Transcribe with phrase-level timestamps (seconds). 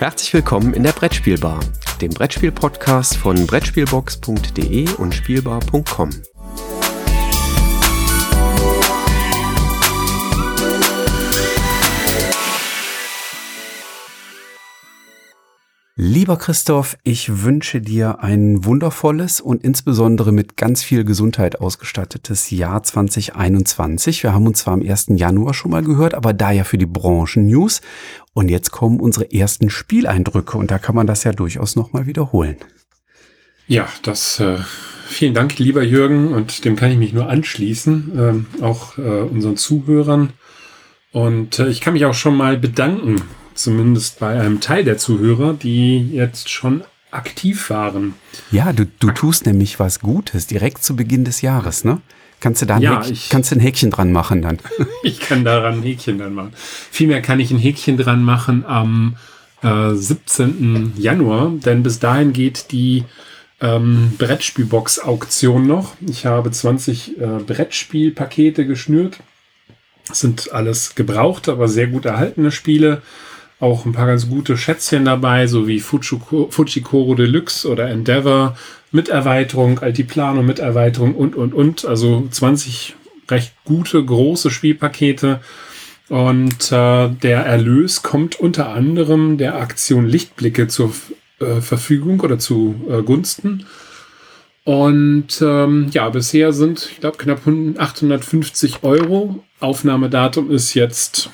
[0.00, 1.60] Herzlich willkommen in der Brettspielbar,
[2.00, 6.08] dem Brettspiel-Podcast von Brettspielbox.de und Spielbar.com.
[15.96, 22.82] Lieber Christoph, ich wünsche dir ein wundervolles und insbesondere mit ganz viel Gesundheit ausgestattetes Jahr
[22.82, 24.22] 2021.
[24.22, 25.06] Wir haben uns zwar am 1.
[25.16, 27.80] Januar schon mal gehört, aber da ja für die Branchen-News.
[28.32, 32.56] Und jetzt kommen unsere ersten Spieleindrücke und da kann man das ja durchaus nochmal wiederholen.
[33.66, 34.58] Ja, das äh,
[35.06, 39.56] vielen Dank, lieber Jürgen, und dem kann ich mich nur anschließen, ähm, auch äh, unseren
[39.56, 40.32] Zuhörern.
[41.12, 43.22] Und äh, ich kann mich auch schon mal bedanken
[43.62, 48.14] zumindest bei einem Teil der Zuhörer, die jetzt schon aktiv waren.
[48.50, 52.00] Ja, du, du tust nämlich was Gutes direkt zu Beginn des Jahres, ne?
[52.40, 54.58] Kannst du da ein, ja, Häkchen, ich, kannst du ein Häkchen dran machen dann?
[55.02, 56.52] ich kann daran ein Häkchen dran machen.
[56.56, 59.16] Vielmehr kann ich ein Häkchen dran machen am
[59.62, 60.94] äh, 17.
[60.96, 63.04] Januar, denn bis dahin geht die
[63.60, 65.94] ähm, Brettspielbox-Auktion noch.
[66.06, 69.18] Ich habe 20 äh, Brettspielpakete geschnürt.
[70.08, 73.02] Das sind alles gebrauchte, aber sehr gut erhaltene Spiele
[73.60, 78.56] auch ein paar ganz gute Schätzchen dabei, so wie Fujikoro Deluxe oder Endeavor
[78.90, 81.84] mit Erweiterung, Altiplano mit Erweiterung und, und, und.
[81.84, 82.96] Also 20
[83.28, 85.40] recht gute, große Spielpakete.
[86.08, 90.92] Und äh, der Erlös kommt unter anderem der Aktion Lichtblicke zur
[91.38, 93.66] äh, Verfügung oder zu äh, Gunsten.
[94.64, 99.44] Und ähm, ja, bisher sind, ich glaube, knapp 850 Euro.
[99.60, 101.30] Aufnahmedatum ist jetzt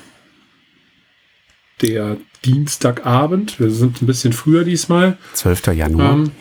[1.81, 3.59] der Dienstagabend.
[3.59, 5.17] Wir sind ein bisschen früher diesmal.
[5.33, 5.67] 12.
[5.67, 6.13] Januar.
[6.13, 6.31] Ähm,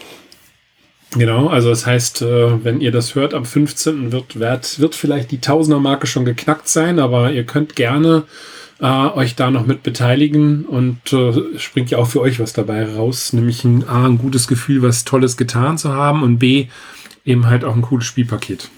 [1.12, 4.12] genau, also das heißt, äh, wenn ihr das hört, am 15.
[4.12, 8.24] wird, wird, wird vielleicht die Tausender-Marke schon geknackt sein, aber ihr könnt gerne
[8.80, 12.84] äh, euch da noch mit beteiligen und äh, springt ja auch für euch was dabei
[12.84, 16.66] raus, nämlich ein A, ein gutes Gefühl, was Tolles getan zu haben und B,
[17.24, 18.70] eben halt auch ein cooles Spielpaket.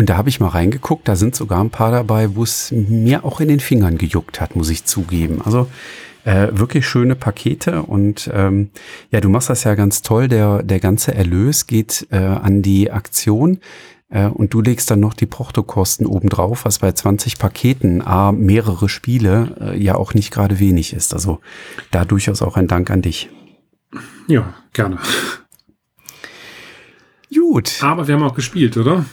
[0.00, 3.22] Und da habe ich mal reingeguckt, da sind sogar ein paar dabei, wo es mir
[3.22, 5.42] auch in den Fingern gejuckt hat, muss ich zugeben.
[5.44, 5.66] Also
[6.24, 8.70] äh, wirklich schöne Pakete und ähm,
[9.10, 10.28] ja, du machst das ja ganz toll.
[10.28, 13.58] Der, der ganze Erlös geht äh, an die Aktion
[14.08, 18.88] äh, und du legst dann noch die Portokosten obendrauf, was bei 20 Paketen, a, mehrere
[18.88, 21.12] Spiele, äh, ja auch nicht gerade wenig ist.
[21.12, 21.40] Also
[21.90, 23.28] da durchaus auch ein Dank an dich.
[24.28, 24.96] Ja, gerne.
[27.34, 27.82] Gut.
[27.82, 29.04] Aber wir haben auch gespielt, oder?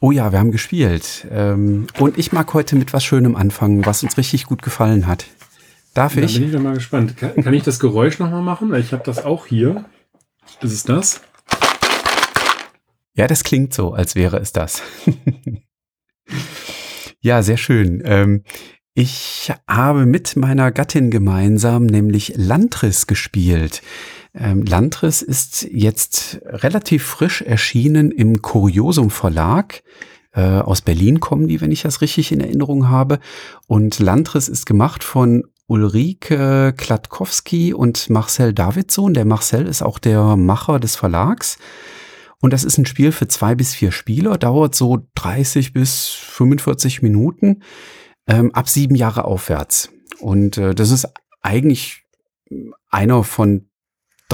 [0.00, 1.26] Oh ja, wir haben gespielt.
[1.30, 5.26] Ähm, und ich mag heute mit was Schönem anfangen, was uns richtig gut gefallen hat.
[5.94, 6.34] Darf ich?
[6.34, 7.16] Da bin ich mal gespannt.
[7.16, 8.74] Kann, kann ich das Geräusch nochmal machen?
[8.74, 9.84] Ich habe das auch hier.
[10.60, 11.20] Ist es das?
[13.14, 14.82] Ja, das klingt so, als wäre es das.
[17.20, 18.02] ja, sehr schön.
[18.04, 18.42] Ähm,
[18.94, 23.82] ich habe mit meiner Gattin gemeinsam nämlich Lantris gespielt.
[24.34, 29.82] Ähm, Lantris ist jetzt relativ frisch erschienen im Kuriosum Verlag.
[30.32, 33.20] Äh, aus Berlin kommen die, wenn ich das richtig in Erinnerung habe.
[33.68, 39.14] Und Lantris ist gemacht von Ulrike Klatkowski und Marcel Davidson.
[39.14, 41.58] Der Marcel ist auch der Macher des Verlags.
[42.40, 47.00] Und das ist ein Spiel für zwei bis vier Spieler, dauert so 30 bis 45
[47.00, 47.62] Minuten,
[48.26, 49.90] ähm, ab sieben Jahre aufwärts.
[50.18, 51.08] Und äh, das ist
[51.40, 52.02] eigentlich
[52.90, 53.68] einer von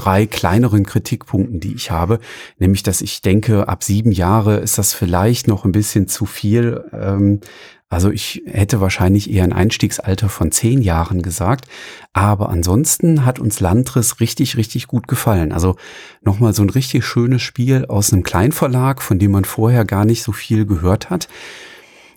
[0.01, 2.19] drei kleineren Kritikpunkten, die ich habe,
[2.57, 6.83] nämlich dass ich denke, ab sieben Jahre ist das vielleicht noch ein bisschen zu viel.
[6.91, 7.41] Ähm,
[7.89, 11.65] also ich hätte wahrscheinlich eher ein Einstiegsalter von zehn Jahren gesagt.
[12.13, 15.51] Aber ansonsten hat uns Landris richtig, richtig gut gefallen.
[15.51, 15.75] Also
[16.21, 20.23] nochmal so ein richtig schönes Spiel aus einem Kleinverlag, von dem man vorher gar nicht
[20.23, 21.27] so viel gehört hat.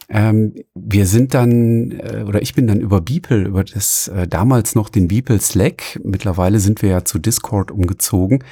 [0.09, 4.75] Ähm, wir sind dann, äh, oder ich bin dann über Beeple, über das äh, damals
[4.75, 8.45] noch den Beeple Slack, mittlerweile sind wir ja zu Discord umgezogen,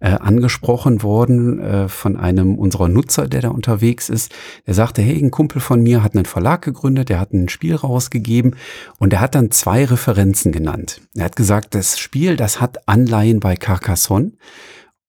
[0.00, 4.34] äh, angesprochen worden äh, von einem unserer Nutzer, der da unterwegs ist.
[4.66, 7.74] Der sagte, hey, ein Kumpel von mir hat einen Verlag gegründet, der hat ein Spiel
[7.74, 8.56] rausgegeben
[8.98, 11.00] und er hat dann zwei Referenzen genannt.
[11.14, 14.32] Er hat gesagt, das Spiel, das hat Anleihen bei Carcassonne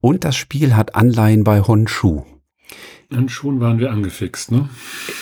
[0.02, 2.24] und das Spiel hat Anleihen bei Honshu.
[3.12, 4.70] Und schon waren wir angefixt, ne?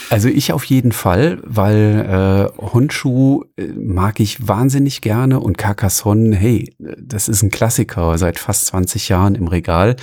[0.10, 6.36] Also ich auf jeden Fall, weil äh, Honshu äh, mag ich wahnsinnig gerne und Carcassonne,
[6.36, 9.96] hey, das ist ein Klassiker seit fast 20 Jahren im Regal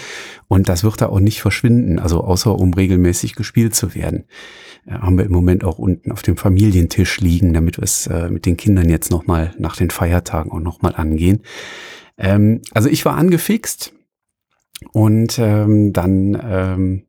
[0.48, 4.24] und das wird da auch nicht verschwinden, also außer um regelmäßig gespielt zu werden.
[4.86, 8.28] Äh, haben wir im Moment auch unten auf dem Familientisch liegen, damit wir es äh,
[8.30, 11.42] mit den Kindern jetzt nochmal nach den Feiertagen auch nochmal angehen.
[12.18, 13.92] Ähm, also ich war angefixt
[14.92, 17.02] und ähm, dann ähm,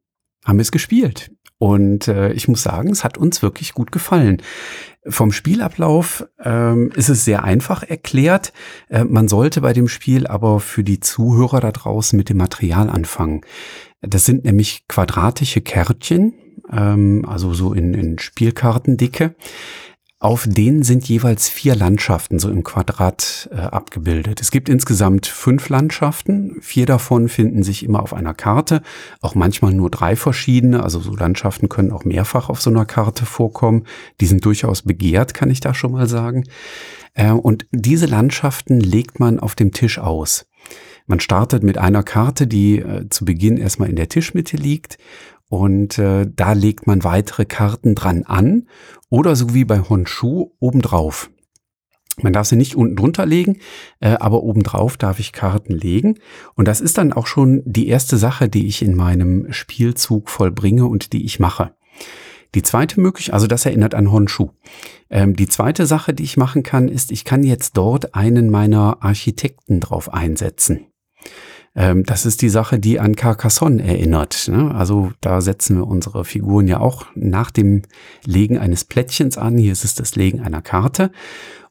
[0.45, 1.31] haben wir es gespielt.
[1.57, 4.41] Und äh, ich muss sagen, es hat uns wirklich gut gefallen.
[5.07, 8.51] Vom Spielablauf ähm, ist es sehr einfach erklärt.
[8.89, 12.89] Äh, man sollte bei dem Spiel aber für die Zuhörer da draußen mit dem Material
[12.89, 13.41] anfangen.
[14.01, 16.33] Das sind nämlich quadratische Kärtchen,
[16.71, 19.35] ähm, also so in, in Spielkartendicke.
[20.21, 24.39] Auf denen sind jeweils vier Landschaften so im Quadrat äh, abgebildet.
[24.39, 26.57] Es gibt insgesamt fünf Landschaften.
[26.61, 28.83] Vier davon finden sich immer auf einer Karte.
[29.21, 30.83] Auch manchmal nur drei verschiedene.
[30.83, 33.87] Also so Landschaften können auch mehrfach auf so einer Karte vorkommen.
[34.19, 36.43] Die sind durchaus begehrt, kann ich da schon mal sagen.
[37.15, 40.45] Äh, und diese Landschaften legt man auf dem Tisch aus.
[41.07, 44.99] Man startet mit einer Karte, die äh, zu Beginn erstmal in der Tischmitte liegt
[45.51, 48.69] und äh, da legt man weitere Karten dran an
[49.09, 51.29] oder so wie bei Honshu obendrauf.
[52.21, 53.57] Man darf sie nicht unten drunter legen,
[53.99, 56.19] äh, aber obendrauf darf ich Karten legen.
[56.55, 60.85] Und das ist dann auch schon die erste Sache, die ich in meinem Spielzug vollbringe
[60.85, 61.75] und die ich mache.
[62.55, 64.51] Die zweite Möglichkeit, also das erinnert an Honshu.
[65.09, 69.03] Ähm, die zweite Sache, die ich machen kann, ist, ich kann jetzt dort einen meiner
[69.03, 70.90] Architekten drauf einsetzen.
[71.75, 74.47] Ähm, das ist die Sache, die an Carcassonne erinnert.
[74.49, 74.73] Ne?
[74.73, 77.83] Also da setzen wir unsere Figuren ja auch nach dem
[78.25, 79.57] Legen eines Plättchens an.
[79.57, 81.11] Hier ist es das Legen einer Karte.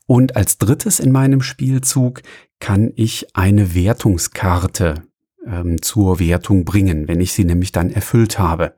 [0.07, 2.23] Und als drittes in meinem Spielzug
[2.59, 5.05] kann ich eine Wertungskarte
[5.47, 8.75] ähm, zur Wertung bringen, wenn ich sie nämlich dann erfüllt habe.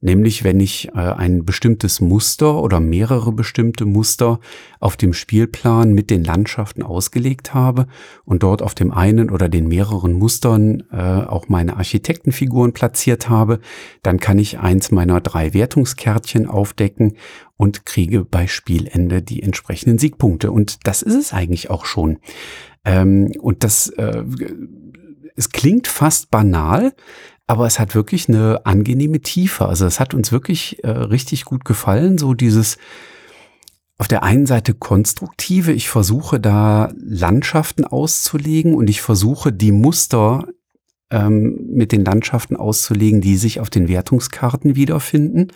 [0.00, 4.38] Nämlich wenn ich äh, ein bestimmtes Muster oder mehrere bestimmte Muster
[4.78, 7.88] auf dem Spielplan mit den Landschaften ausgelegt habe
[8.24, 13.58] und dort auf dem einen oder den mehreren Mustern äh, auch meine Architektenfiguren platziert habe,
[14.02, 17.16] dann kann ich eins meiner drei Wertungskärtchen aufdecken
[17.56, 20.52] und kriege bei Spielende die entsprechenden Siegpunkte.
[20.52, 22.18] Und das ist es eigentlich auch schon.
[22.84, 24.22] Ähm, und das äh,
[25.38, 26.92] es klingt fast banal,
[27.48, 29.66] aber es hat wirklich eine angenehme Tiefe.
[29.66, 32.76] Also es hat uns wirklich äh, richtig gut gefallen, so dieses
[33.96, 40.46] auf der einen Seite konstruktive, ich versuche da Landschaften auszulegen und ich versuche die Muster
[41.10, 45.48] ähm, mit den Landschaften auszulegen, die sich auf den Wertungskarten wiederfinden.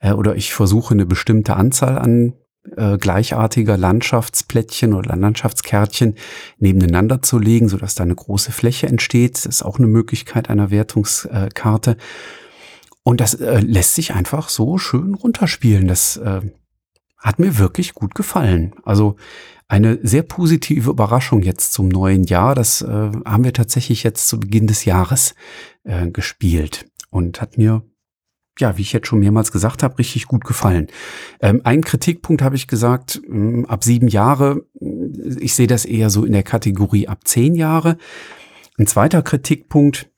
[0.00, 2.32] Äh, oder ich versuche eine bestimmte Anzahl an
[2.76, 6.14] äh, gleichartiger Landschaftsplättchen oder Landschaftskärtchen
[6.58, 9.34] nebeneinander zu legen, sodass da eine große Fläche entsteht.
[9.34, 11.96] Das ist auch eine Möglichkeit einer Wertungskarte.
[13.02, 15.88] Und das äh, lässt sich einfach so schön runterspielen.
[15.88, 16.42] Das äh,
[17.16, 18.74] hat mir wirklich gut gefallen.
[18.84, 19.16] Also
[19.66, 22.54] eine sehr positive Überraschung jetzt zum neuen Jahr.
[22.54, 22.86] Das äh,
[23.24, 25.34] haben wir tatsächlich jetzt zu Beginn des Jahres
[25.84, 27.82] äh, gespielt und hat mir
[28.58, 30.88] ja, wie ich jetzt schon mehrmals gesagt habe, richtig gut gefallen.
[31.40, 34.64] Ähm, ein Kritikpunkt habe ich gesagt, mh, hm, ab sieben Jahre,
[35.40, 37.98] ich sehe das eher so in der Kategorie ab zehn Jahre.
[38.78, 40.10] Ein zweiter Kritikpunkt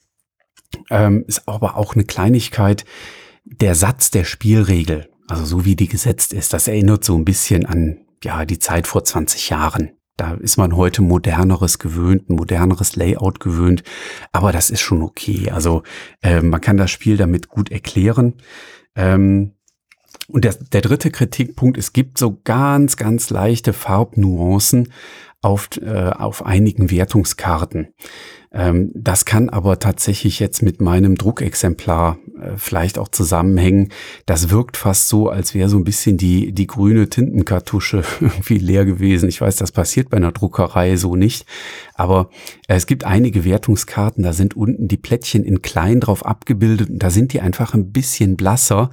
[0.90, 2.84] ähm, ist aber auch eine Kleinigkeit,
[3.44, 7.66] der Satz der Spielregel, also so wie die gesetzt ist, das erinnert so ein bisschen
[7.66, 9.92] an ja die Zeit vor 20 Jahren.
[10.20, 13.82] Da ist man heute moderneres gewöhnt, ein moderneres Layout gewöhnt.
[14.32, 15.50] Aber das ist schon okay.
[15.50, 15.82] Also
[16.20, 18.34] äh, man kann das Spiel damit gut erklären.
[18.94, 19.52] Ähm,
[20.28, 24.92] und der, der dritte Kritikpunkt, es gibt so ganz, ganz leichte Farbnuancen
[25.42, 27.88] auf, äh, auf einigen Wertungskarten.
[28.52, 33.90] Ähm, das kann aber tatsächlich jetzt mit meinem Druckexemplar äh, vielleicht auch zusammenhängen.
[34.26, 38.84] Das wirkt fast so, als wäre so ein bisschen die, die grüne Tintenkartusche irgendwie leer
[38.84, 39.28] gewesen.
[39.28, 41.46] Ich weiß, das passiert bei einer Druckerei so nicht.
[41.94, 42.28] Aber
[42.66, 46.98] äh, es gibt einige Wertungskarten, da sind unten die Plättchen in klein drauf abgebildet und
[46.98, 48.90] da sind die einfach ein bisschen blasser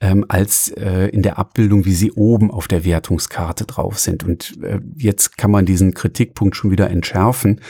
[0.00, 4.24] ähm, als äh, in der Abbildung, wie sie oben auf der Wertungskarte drauf sind.
[4.24, 7.60] Und äh, jetzt kann man diesen Kritikpunkt schon wieder entschärfen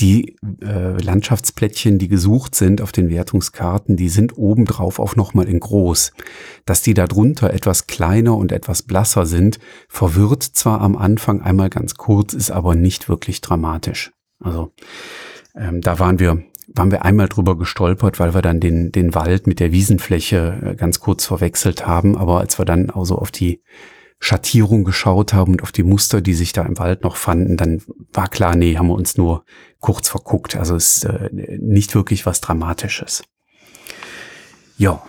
[0.00, 5.60] die äh, Landschaftsplättchen, die gesucht sind auf den Wertungskarten, die sind obendrauf auch nochmal in
[5.60, 6.12] groß.
[6.64, 11.94] Dass die darunter etwas kleiner und etwas blasser sind, verwirrt zwar am Anfang einmal ganz
[11.96, 14.12] kurz, ist aber nicht wirklich dramatisch.
[14.42, 14.72] Also
[15.54, 16.42] ähm, da waren wir,
[16.74, 20.74] waren wir einmal drüber gestolpert, weil wir dann den, den Wald mit der Wiesenfläche äh,
[20.74, 22.16] ganz kurz verwechselt haben.
[22.16, 23.62] Aber als wir dann also auf die
[24.18, 27.82] Schattierung geschaut haben und auf die Muster, die sich da im Wald noch fanden, dann
[28.12, 29.44] war klar, nee, haben wir uns nur
[29.80, 30.56] kurz verguckt.
[30.56, 33.22] Also ist äh, nicht wirklich was Dramatisches.
[34.76, 35.02] Ja.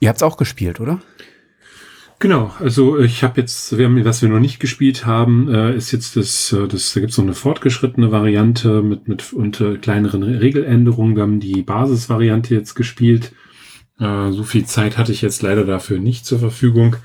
[0.00, 1.00] Ihr habt's auch gespielt, oder?
[2.18, 5.92] Genau, also ich habe jetzt, wir haben, was wir noch nicht gespielt haben, äh, ist
[5.92, 11.14] jetzt das, äh, das da gibt's noch eine fortgeschrittene Variante mit, mit unter kleineren Regeländerungen.
[11.14, 13.32] Wir haben die Basisvariante jetzt gespielt.
[13.98, 16.96] Äh, so viel Zeit hatte ich jetzt leider dafür nicht zur Verfügung.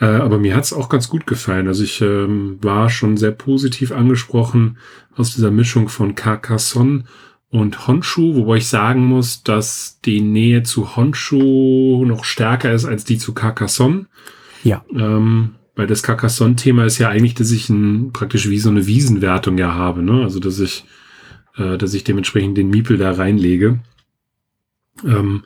[0.00, 1.68] Äh, aber mir hat's auch ganz gut gefallen.
[1.68, 4.78] Also ich ähm, war schon sehr positiv angesprochen
[5.16, 7.04] aus dieser Mischung von Carcassonne
[7.50, 13.04] und Honshu, wobei ich sagen muss, dass die Nähe zu Honshu noch stärker ist als
[13.04, 14.06] die zu Carcassonne.
[14.64, 14.84] Ja.
[14.94, 19.58] Ähm, weil das Carcassonne-Thema ist ja eigentlich, dass ich ein, praktisch wie so eine Wiesenwertung
[19.58, 20.22] ja habe, ne?
[20.22, 20.84] Also dass ich,
[21.56, 23.80] äh, dass ich dementsprechend den Miepel da reinlege.
[25.04, 25.44] Ähm,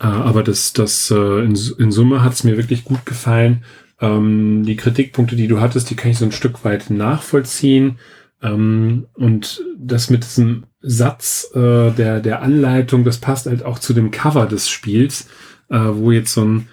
[0.00, 3.64] äh, aber das, das äh, in, in Summe hat es mir wirklich gut gefallen.
[4.00, 7.98] Ähm, die Kritikpunkte, die du hattest, die kann ich so ein Stück weit nachvollziehen.
[8.42, 13.92] Ähm, und das mit diesem Satz äh, der, der Anleitung, das passt halt auch zu
[13.92, 15.28] dem Cover des Spiels,
[15.68, 16.68] äh, wo jetzt so, ein,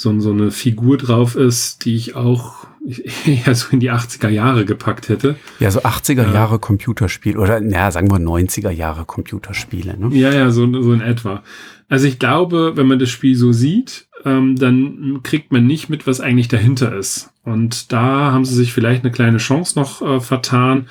[0.00, 2.66] so, so eine Figur drauf ist, die ich auch
[3.26, 5.36] ja so in die 80er Jahre gepackt hätte.
[5.58, 9.98] Ja, so 80er Jahre Computerspiel oder ja, sagen wir 90er Jahre Computerspiele.
[9.98, 10.16] Ne?
[10.16, 11.42] Ja, ja, so, so in etwa.
[11.90, 16.06] Also ich glaube, wenn man das Spiel so sieht, ähm, dann kriegt man nicht mit,
[16.06, 17.28] was eigentlich dahinter ist.
[17.44, 20.86] Und da haben sie sich vielleicht eine kleine Chance noch äh, vertan.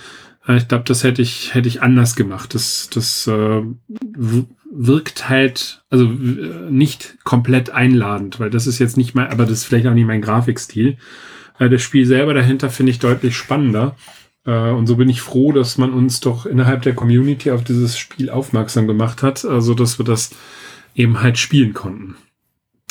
[0.47, 2.53] Äh, ich glaube, das hätte ich, hätte ich anders gemacht.
[2.53, 3.63] Das, das äh,
[4.71, 9.59] wirkt halt, also äh, nicht komplett einladend, weil das ist jetzt nicht mein, aber das
[9.59, 10.97] ist vielleicht auch nicht mein Grafikstil.
[11.57, 13.95] Äh, das Spiel selber dahinter finde ich deutlich spannender.
[14.45, 17.97] Äh, und so bin ich froh, dass man uns doch innerhalb der Community auf dieses
[17.97, 20.31] Spiel aufmerksam gemacht hat, also dass wir das
[20.95, 22.15] eben halt spielen konnten.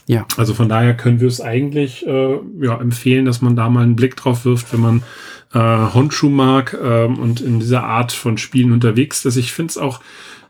[0.06, 0.26] Ja.
[0.38, 3.96] Also von daher können wir es eigentlich äh, ja, empfehlen, dass man da mal einen
[3.96, 5.02] Blick drauf wirft, wenn man
[5.52, 9.36] äh, Honshu mag ähm, und in dieser Art von Spielen unterwegs ist.
[9.36, 10.00] Ich finde es auch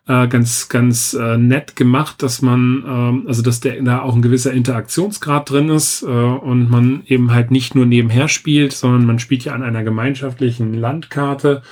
[0.08, 4.22] äh, ganz, ganz äh, nett gemacht, dass man, ähm, also dass der da auch ein
[4.22, 9.18] gewisser Interaktionsgrad drin ist äh, und man eben halt nicht nur nebenher spielt, sondern man
[9.18, 11.62] spielt ja an einer gemeinschaftlichen Landkarte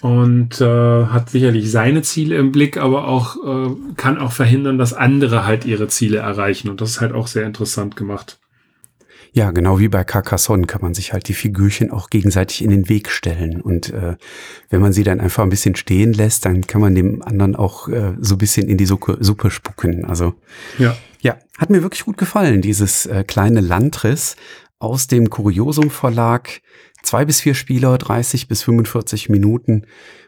[0.00, 4.94] und äh, hat sicherlich seine Ziele im Blick, aber auch äh, kann auch verhindern, dass
[4.94, 6.68] andere halt ihre Ziele erreichen.
[6.68, 8.38] Und das ist halt auch sehr interessant gemacht.
[9.36, 12.88] Ja, genau wie bei Carcassonne kann man sich halt die Figürchen auch gegenseitig in den
[12.88, 13.60] Weg stellen.
[13.60, 14.16] Und äh,
[14.70, 17.86] wenn man sie dann einfach ein bisschen stehen lässt, dann kann man dem anderen auch
[17.88, 20.06] äh, so ein bisschen in die Suppe, Suppe spucken.
[20.06, 20.32] Also
[20.78, 20.96] ja.
[21.20, 24.36] ja, hat mir wirklich gut gefallen, dieses äh, kleine Landriss
[24.78, 26.62] aus dem Kuriosum Verlag
[27.02, 29.82] zwei bis vier Spieler, 30 bis 45 Minuten.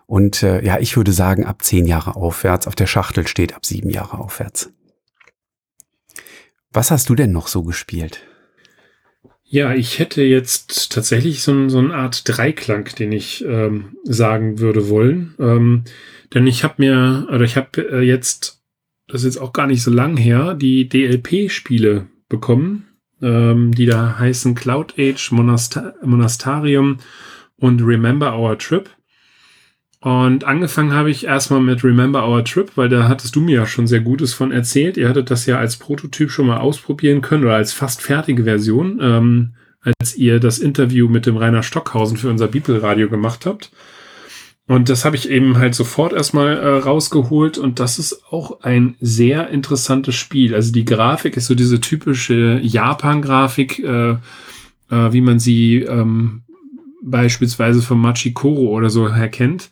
[0.05, 2.67] Und äh, ja, ich würde sagen, ab zehn Jahre aufwärts.
[2.67, 4.69] Auf der Schachtel steht ab sieben Jahre aufwärts.
[6.75, 8.28] Was hast du denn noch so gespielt?
[9.51, 14.89] Ja, ich hätte jetzt tatsächlich so, so eine Art Dreiklang, den ich ähm, sagen würde
[14.89, 15.35] wollen.
[15.39, 15.85] Ähm,
[16.35, 18.63] denn ich habe mir, oder ich habe äh, jetzt,
[19.07, 22.89] das ist jetzt auch gar nicht so lang her, die DLP-Spiele bekommen
[23.23, 26.99] ähm, die da heißen Cloud Age, Monasta Monastarium
[27.57, 28.91] und Remember Our Trip.
[30.01, 33.67] Und angefangen habe ich erstmal mit Remember Our Trip, weil da hattest du mir ja
[33.67, 34.97] schon sehr Gutes von erzählt.
[34.97, 39.01] Ihr hattet das ja als Prototyp schon mal ausprobieren können oder als fast fertige Version,
[39.03, 43.73] ähm, als ihr das Interview mit dem Rainer Stockhausen für unser Bibelradio gemacht habt.
[44.69, 48.97] Und das habe ich eben halt sofort erstmal äh, rausgeholt und das ist auch ein
[49.01, 50.55] sehr interessantes Spiel.
[50.55, 54.17] Also die Grafik ist so diese typische Japan-Grafik, äh, äh,
[54.91, 56.43] wie man sie ähm,
[57.03, 59.71] beispielsweise von Machikoro oder so erkennt.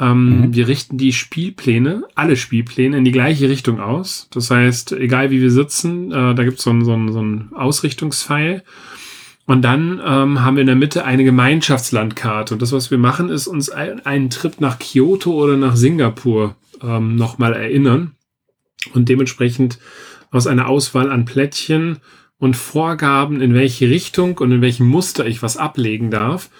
[0.00, 0.54] Ähm, mhm.
[0.54, 4.28] Wir richten die Spielpläne, alle Spielpläne in die gleiche Richtung aus.
[4.32, 7.52] Das heißt, egal wie wir sitzen, äh, da gibt so es so ein, so ein
[7.54, 8.64] Ausrichtungspfeil.
[9.46, 12.54] Und dann ähm, haben wir in der Mitte eine Gemeinschaftslandkarte.
[12.54, 16.56] Und das, was wir machen, ist uns ein, einen Trip nach Kyoto oder nach Singapur
[16.82, 18.12] ähm, nochmal erinnern.
[18.94, 19.78] Und dementsprechend
[20.30, 21.98] aus einer Auswahl an Plättchen
[22.38, 26.50] und Vorgaben, in welche Richtung und in welchem Muster ich was ablegen darf,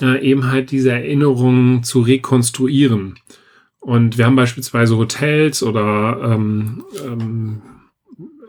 [0.00, 3.16] äh, eben halt diese Erinnerungen zu rekonstruieren.
[3.80, 7.62] Und wir haben beispielsweise Hotels oder ähm, ähm,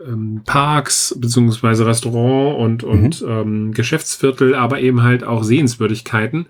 [0.06, 3.28] ähm, Parks beziehungsweise Restaurant und, und mhm.
[3.28, 6.46] ähm, Geschäftsviertel, aber eben halt auch Sehenswürdigkeiten.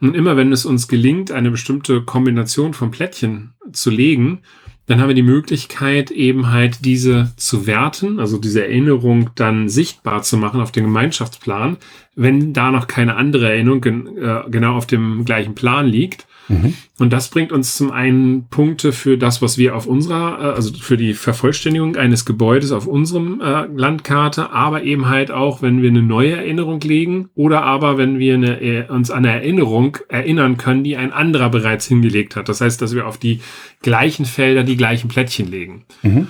[0.00, 4.40] Und immer wenn es uns gelingt, eine bestimmte Kombination von Plättchen zu legen,
[4.86, 10.22] dann haben wir die Möglichkeit, eben halt diese zu werten, also diese Erinnerung dann sichtbar
[10.22, 11.76] zu machen auf dem Gemeinschaftsplan,
[12.14, 16.26] wenn da noch keine andere Erinnerung äh, genau auf dem gleichen Plan liegt.
[16.48, 16.74] Mhm.
[16.98, 20.72] Und das bringt uns zum einen Punkte für das, was wir auf unserer, äh, also
[20.74, 25.90] für die Vervollständigung eines Gebäudes auf unserem äh, Landkarte, aber eben halt auch, wenn wir
[25.90, 30.56] eine neue Erinnerung legen oder aber wenn wir eine, äh, uns an eine Erinnerung erinnern
[30.56, 32.48] können, die ein anderer bereits hingelegt hat.
[32.48, 33.40] Das heißt, dass wir auf die
[33.82, 35.84] gleichen Felder die gleichen Plättchen legen.
[36.02, 36.26] Mhm.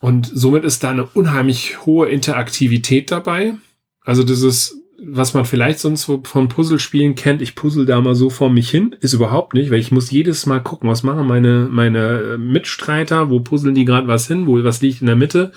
[0.00, 3.54] Und somit ist da eine unheimlich hohe Interaktivität dabei.
[4.04, 8.14] Also das ist was man vielleicht sonst so von Puzzlespielen kennt, ich puzzle da mal
[8.14, 11.26] so vor mich hin, ist überhaupt nicht, weil ich muss jedes Mal gucken, was machen
[11.26, 15.52] meine, meine Mitstreiter, wo puzzeln die gerade was hin, wo was liegt in der Mitte.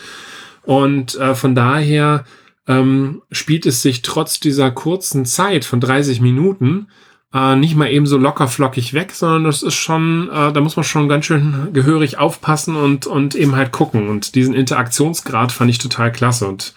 [0.63, 2.25] Und äh, von daher
[2.67, 6.87] ähm, spielt es sich trotz dieser kurzen Zeit von 30 Minuten
[7.33, 10.75] äh, nicht mal eben so locker flockig weg, sondern das ist schon, äh, da muss
[10.75, 14.09] man schon ganz schön gehörig aufpassen und, und eben halt gucken.
[14.09, 16.73] Und diesen Interaktionsgrad fand ich total klasse und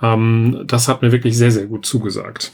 [0.00, 2.52] ähm, das hat mir wirklich sehr, sehr gut zugesagt.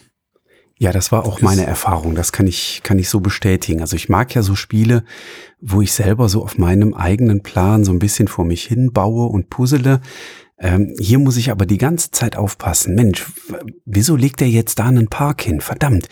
[0.79, 2.15] Ja, das war auch meine Erfahrung.
[2.15, 3.81] Das kann ich, kann ich so bestätigen.
[3.81, 5.05] Also ich mag ja so Spiele,
[5.59, 9.27] wo ich selber so auf meinem eigenen Plan so ein bisschen vor mich hin baue
[9.29, 10.01] und puzzle.
[10.59, 12.95] Ähm, hier muss ich aber die ganze Zeit aufpassen.
[12.95, 13.27] Mensch,
[13.85, 15.61] wieso legt der jetzt da einen Park hin?
[15.61, 16.09] Verdammt,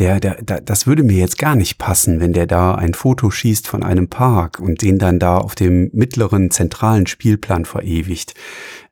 [0.00, 3.30] der, der, der, das würde mir jetzt gar nicht passen, wenn der da ein Foto
[3.30, 8.34] schießt von einem Park und den dann da auf dem mittleren zentralen Spielplan verewigt.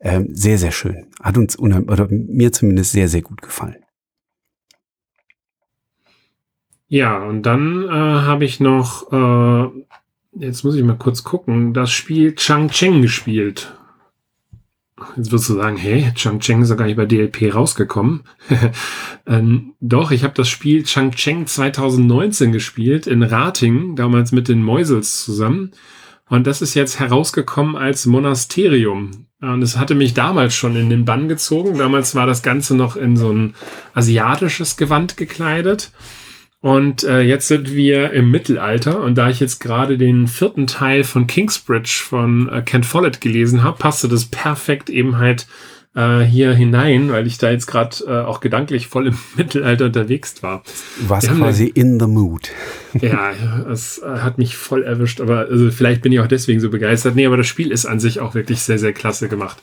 [0.00, 1.06] Ähm, sehr, sehr schön.
[1.20, 3.76] Hat uns oder mir zumindest sehr, sehr gut gefallen.
[6.86, 9.84] Ja, und dann äh, habe ich noch, äh,
[10.38, 13.72] jetzt muss ich mal kurz gucken, das Spiel Chang-Cheng gespielt.
[15.16, 18.24] Jetzt wirst du sagen, hey, Chang-Cheng ist ja gar nicht bei DLP rausgekommen.
[19.26, 25.24] ähm, doch, ich habe das Spiel Chang-Cheng 2019 gespielt in Rating, damals mit den Mäusels
[25.24, 25.72] zusammen.
[26.28, 29.26] Und das ist jetzt herausgekommen als Monasterium.
[29.40, 31.76] Und es hatte mich damals schon in den Bann gezogen.
[31.78, 33.54] Damals war das Ganze noch in so ein
[33.92, 35.90] asiatisches Gewand gekleidet.
[36.62, 41.02] Und äh, jetzt sind wir im Mittelalter und da ich jetzt gerade den vierten Teil
[41.02, 45.48] von Kingsbridge von äh, Ken Follett gelesen habe, passte das perfekt eben halt
[45.96, 50.40] äh, hier hinein, weil ich da jetzt gerade äh, auch gedanklich voll im Mittelalter unterwegs
[50.44, 50.62] war.
[51.00, 52.50] Du warst quasi in the mood.
[53.00, 53.32] ja,
[53.68, 57.16] es äh, hat mich voll erwischt, aber also vielleicht bin ich auch deswegen so begeistert.
[57.16, 59.60] Nee, aber das Spiel ist an sich auch wirklich sehr, sehr klasse gemacht.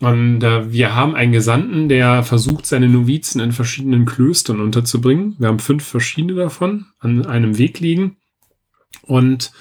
[0.00, 5.36] Und äh, wir haben einen Gesandten, der versucht, seine Novizen in verschiedenen Klöstern unterzubringen.
[5.38, 8.16] Wir haben fünf verschiedene davon an einem Weg liegen.
[9.02, 9.52] Und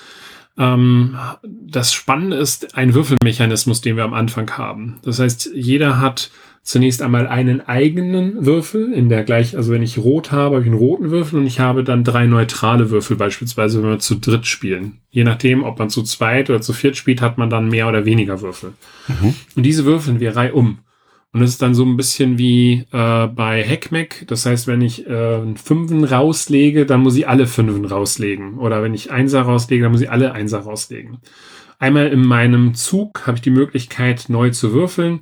[0.58, 5.00] ähm, das Spannende ist ein Würfelmechanismus, den wir am Anfang haben.
[5.04, 6.32] Das heißt, jeder hat
[6.66, 10.72] zunächst einmal einen eigenen Würfel in der gleich, also wenn ich rot habe, habe ich
[10.72, 14.48] einen roten Würfel und ich habe dann drei neutrale Würfel, beispielsweise wenn wir zu dritt
[14.48, 15.00] spielen.
[15.12, 18.06] Je nachdem, ob man zu zweit oder zu viert spielt, hat man dann mehr oder
[18.06, 18.74] weniger Würfel.
[19.08, 19.36] Mhm.
[19.56, 20.80] Und diese würfeln wir reihum.
[21.32, 24.26] Und das ist dann so ein bisschen wie äh, bei Hackmack.
[24.26, 28.58] Das heißt, wenn ich äh, einen Fünfen rauslege, dann muss ich alle Fünfen rauslegen.
[28.58, 31.18] Oder wenn ich Einser rauslege, dann muss ich alle Einser rauslegen.
[31.78, 35.20] Einmal in meinem Zug habe ich die Möglichkeit, neu zu würfeln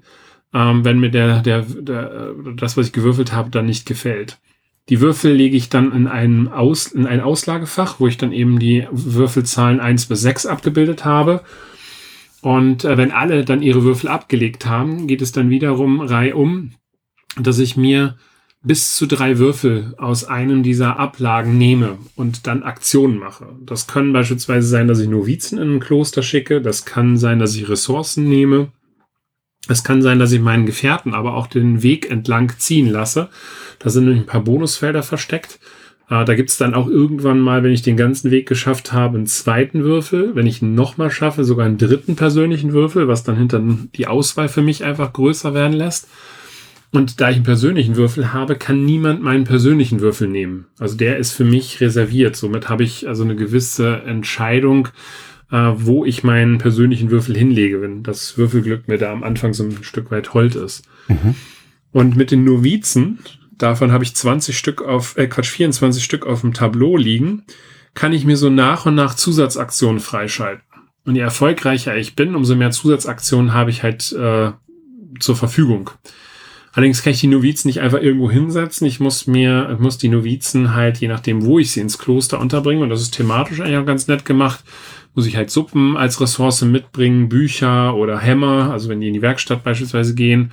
[0.53, 4.39] ähm, wenn mir der, der, der, das, was ich gewürfelt habe, dann nicht gefällt.
[4.89, 8.59] Die Würfel lege ich dann in, einen Aus, in ein Auslagefach, wo ich dann eben
[8.59, 11.41] die Würfelzahlen eins bis sechs abgebildet habe.
[12.41, 16.71] Und äh, wenn alle dann ihre Würfel abgelegt haben, geht es dann wiederum reihum,
[17.37, 18.17] dass ich mir
[18.61, 23.47] bis zu drei Würfel aus einem dieser Ablagen nehme und dann Aktionen mache.
[23.65, 26.61] Das können beispielsweise sein, dass ich Novizen in ein Kloster schicke.
[26.61, 28.71] Das kann sein, dass ich Ressourcen nehme.
[29.69, 33.29] Es kann sein, dass ich meinen Gefährten aber auch den Weg entlang ziehen lasse.
[33.79, 35.59] Da sind nämlich ein paar Bonusfelder versteckt.
[36.09, 39.27] Äh, da gibt's dann auch irgendwann mal, wenn ich den ganzen Weg geschafft habe, einen
[39.27, 40.35] zweiten Würfel.
[40.35, 43.61] Wenn ich ihn nochmal schaffe, sogar einen dritten persönlichen Würfel, was dann hinter
[43.95, 46.07] die Auswahl für mich einfach größer werden lässt.
[46.91, 50.67] Und da ich einen persönlichen Würfel habe, kann niemand meinen persönlichen Würfel nehmen.
[50.77, 52.35] Also der ist für mich reserviert.
[52.35, 54.89] Somit habe ich also eine gewisse Entscheidung,
[55.53, 59.83] wo ich meinen persönlichen Würfel hinlege, wenn das Würfelglück mir da am Anfang so ein
[59.83, 60.83] Stück weit hold ist.
[61.07, 61.35] Mhm.
[61.91, 63.19] Und mit den Novizen,
[63.57, 67.43] davon habe ich 20 Stück auf, äh, Quatsch, 24 Stück auf dem Tableau liegen,
[67.93, 70.63] kann ich mir so nach und nach Zusatzaktionen freischalten.
[71.05, 74.51] Und je erfolgreicher ich bin, umso mehr Zusatzaktionen habe ich halt äh,
[75.19, 75.91] zur Verfügung.
[76.71, 78.87] Allerdings kann ich die Novizen nicht einfach irgendwo hinsetzen.
[78.87, 82.39] Ich muss mir, ich muss die Novizen halt, je nachdem, wo ich sie ins Kloster
[82.39, 84.63] unterbringe, und das ist thematisch eigentlich auch ganz nett gemacht,
[85.15, 89.21] muss ich halt Suppen als Ressource mitbringen, Bücher oder Hämmer, also wenn die in die
[89.21, 90.51] Werkstatt beispielsweise gehen.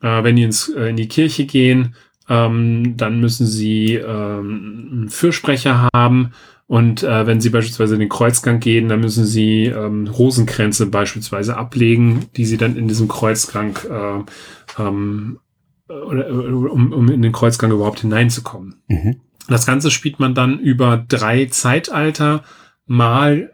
[0.00, 1.94] Äh, wenn die ins, äh, in die Kirche gehen,
[2.28, 6.32] ähm, dann müssen sie ähm, einen Fürsprecher haben.
[6.66, 11.56] Und äh, wenn sie beispielsweise in den Kreuzgang gehen, dann müssen sie ähm, Rosenkränze beispielsweise
[11.56, 15.38] ablegen, die sie dann in diesem Kreuzgang, äh, ähm,
[15.88, 18.76] oder, um, um in den Kreuzgang überhaupt hineinzukommen.
[18.88, 19.16] Mhm.
[19.48, 22.42] Das Ganze spielt man dann über drei Zeitalter
[22.86, 23.50] mal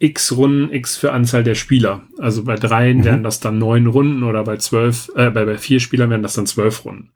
[0.00, 2.02] x Runden, x für Anzahl der Spieler.
[2.18, 3.04] Also bei dreien mhm.
[3.04, 6.34] wären das dann neun Runden oder bei zwölf, äh, bei, bei vier Spielern wären das
[6.34, 7.10] dann zwölf Runden.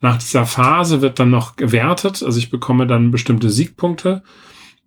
[0.00, 4.22] Nach dieser Phase wird dann noch gewertet, also ich bekomme dann bestimmte Siegpunkte,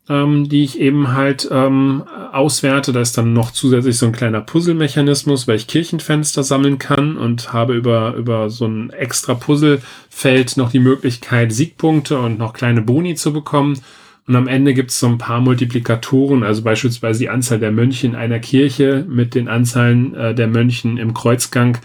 [0.09, 2.93] ähm, die ich eben halt ähm, auswerte.
[2.93, 7.51] Da ist dann noch zusätzlich so ein kleiner Puzzle-Mechanismus, weil ich Kirchenfenster sammeln kann und
[7.51, 13.15] habe über, über so ein extra Puzzlefeld noch die Möglichkeit, Siegpunkte und noch kleine Boni
[13.15, 13.79] zu bekommen.
[14.27, 18.07] Und am Ende gibt es so ein paar Multiplikatoren, also beispielsweise die Anzahl der Mönche
[18.07, 21.77] in einer Kirche mit den Anzahlen äh, der Mönchen im Kreuzgang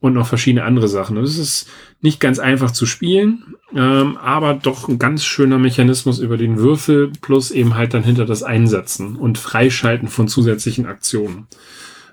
[0.00, 1.16] und noch verschiedene andere Sachen.
[1.18, 6.36] Es ist nicht ganz einfach zu spielen, ähm, aber doch ein ganz schöner Mechanismus über
[6.36, 11.46] den Würfel plus eben halt dann hinter das Einsetzen und Freischalten von zusätzlichen Aktionen.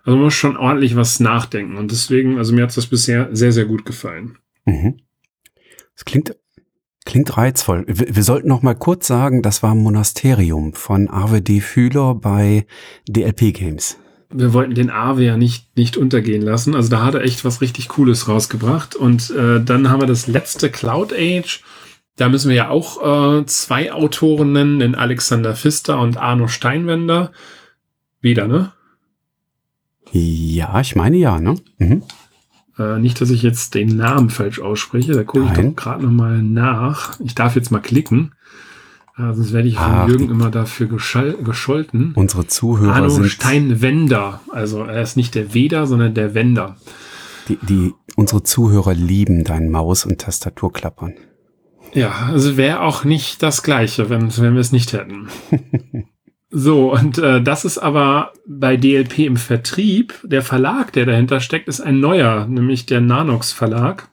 [0.04, 3.52] Also man muss schon ordentlich was nachdenken und deswegen, also mir hat das bisher sehr,
[3.52, 4.38] sehr gut gefallen.
[4.66, 5.00] Mhm.
[5.96, 6.36] Das klingt,
[7.06, 7.86] klingt reizvoll.
[7.88, 11.60] Wir, wir sollten noch mal kurz sagen, das war Monasterium von Arve D.
[11.62, 12.66] Fühler bei
[13.08, 13.98] DLP Games
[14.34, 16.76] wir wollten den Aave ja nicht, nicht untergehen lassen.
[16.76, 18.96] Also da hat er echt was richtig Cooles rausgebracht.
[18.96, 21.62] Und äh, dann haben wir das letzte Cloud Age.
[22.16, 27.32] Da müssen wir ja auch äh, zwei Autoren nennen, den Alexander Pfister und Arno Steinwender.
[28.22, 28.72] Wieder, ne?
[30.12, 31.56] Ja, ich meine ja, ne?
[31.78, 32.04] Mhm.
[32.78, 35.14] Äh, nicht, dass ich jetzt den Namen falsch ausspreche.
[35.14, 37.20] Da gucke ich doch gerade noch mal nach.
[37.20, 38.34] Ich darf jetzt mal klicken.
[39.18, 42.14] Ja, sonst werde ich von Ach, Jürgen immer dafür gescholten.
[42.16, 44.40] Unsere Zuhörer Arno sind Steinwender.
[44.52, 46.78] Also er ist nicht der Weder, sondern der Wender.
[47.48, 51.16] Die, die, unsere Zuhörer lieben dein Maus- und Tastaturklappern.
[51.94, 55.28] Ja, also wäre auch nicht das Gleiche, wenn, wenn wir es nicht hätten.
[56.52, 60.14] so, und äh, das ist aber bei DLP im Vertrieb.
[60.24, 64.10] Der Verlag, der dahinter steckt, ist ein neuer, nämlich der Nanox Verlag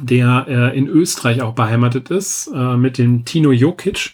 [0.00, 4.12] der äh, in Österreich auch beheimatet ist, äh, mit dem Tino Jokic.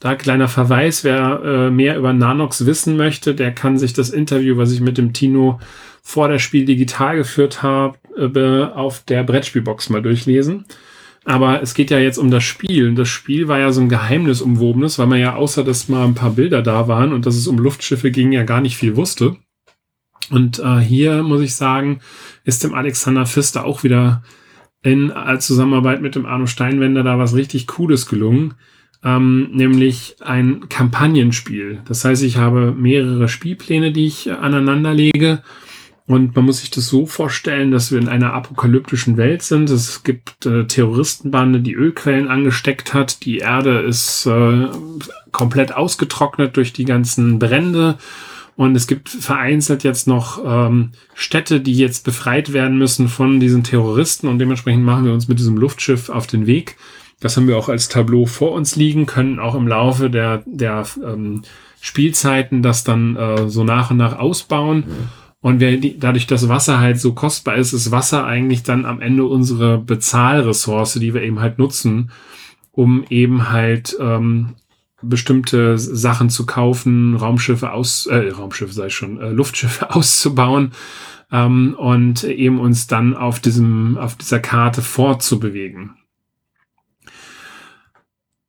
[0.00, 4.56] Da kleiner Verweis, wer äh, mehr über Nanox wissen möchte, der kann sich das Interview,
[4.56, 5.58] was ich mit dem Tino
[6.02, 10.66] vor der Spiel digital geführt habe, äh, auf der Brettspielbox mal durchlesen.
[11.28, 12.88] Aber es geht ja jetzt um das Spiel.
[12.88, 16.06] Und das Spiel war ja so ein Geheimnis umwobenes, weil man ja außer, dass mal
[16.06, 18.96] ein paar Bilder da waren und dass es um Luftschiffe ging, ja gar nicht viel
[18.96, 19.36] wusste.
[20.30, 22.00] Und äh, hier muss ich sagen,
[22.44, 24.22] ist dem Alexander Pfister auch wieder
[24.82, 28.54] in Zusammenarbeit mit dem Arno Steinwender da was richtig Cooles gelungen,
[29.04, 31.82] ähm, nämlich ein Kampagnenspiel.
[31.86, 35.42] Das heißt, ich habe mehrere Spielpläne, die ich aneinander lege.
[36.08, 39.68] Und man muss sich das so vorstellen, dass wir in einer apokalyptischen Welt sind.
[39.68, 43.26] Es gibt äh, Terroristenbande, die Ölquellen angesteckt hat.
[43.26, 44.68] Die Erde ist äh,
[45.32, 47.98] komplett ausgetrocknet durch die ganzen Brände.
[48.56, 53.62] Und es gibt vereinzelt jetzt noch ähm, Städte, die jetzt befreit werden müssen von diesen
[53.62, 54.28] Terroristen.
[54.28, 56.78] Und dementsprechend machen wir uns mit diesem Luftschiff auf den Weg.
[57.20, 60.86] Das haben wir auch als Tableau vor uns liegen, können auch im Laufe der, der
[61.04, 61.42] ähm,
[61.82, 64.78] Spielzeiten das dann äh, so nach und nach ausbauen.
[64.78, 65.27] Mhm.
[65.40, 69.24] Und wir, dadurch, dass Wasser halt so kostbar ist, ist Wasser eigentlich dann am Ende
[69.24, 72.10] unsere Bezahlressource, die wir eben halt nutzen,
[72.72, 74.54] um eben halt ähm,
[75.00, 80.72] bestimmte Sachen zu kaufen, Raumschiffe aus, äh, Raumschiffe sei schon, äh, Luftschiffe auszubauen
[81.30, 85.94] ähm, und eben uns dann auf diesem, auf dieser Karte fortzubewegen.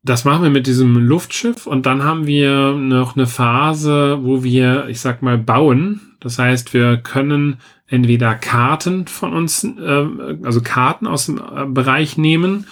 [0.01, 4.87] Das machen wir mit diesem Luftschiff und dann haben wir noch eine Phase, wo wir,
[4.87, 6.08] ich sag mal, bauen.
[6.19, 10.05] Das heißt, wir können entweder Karten von uns, äh,
[10.43, 12.65] also Karten aus dem äh, Bereich nehmen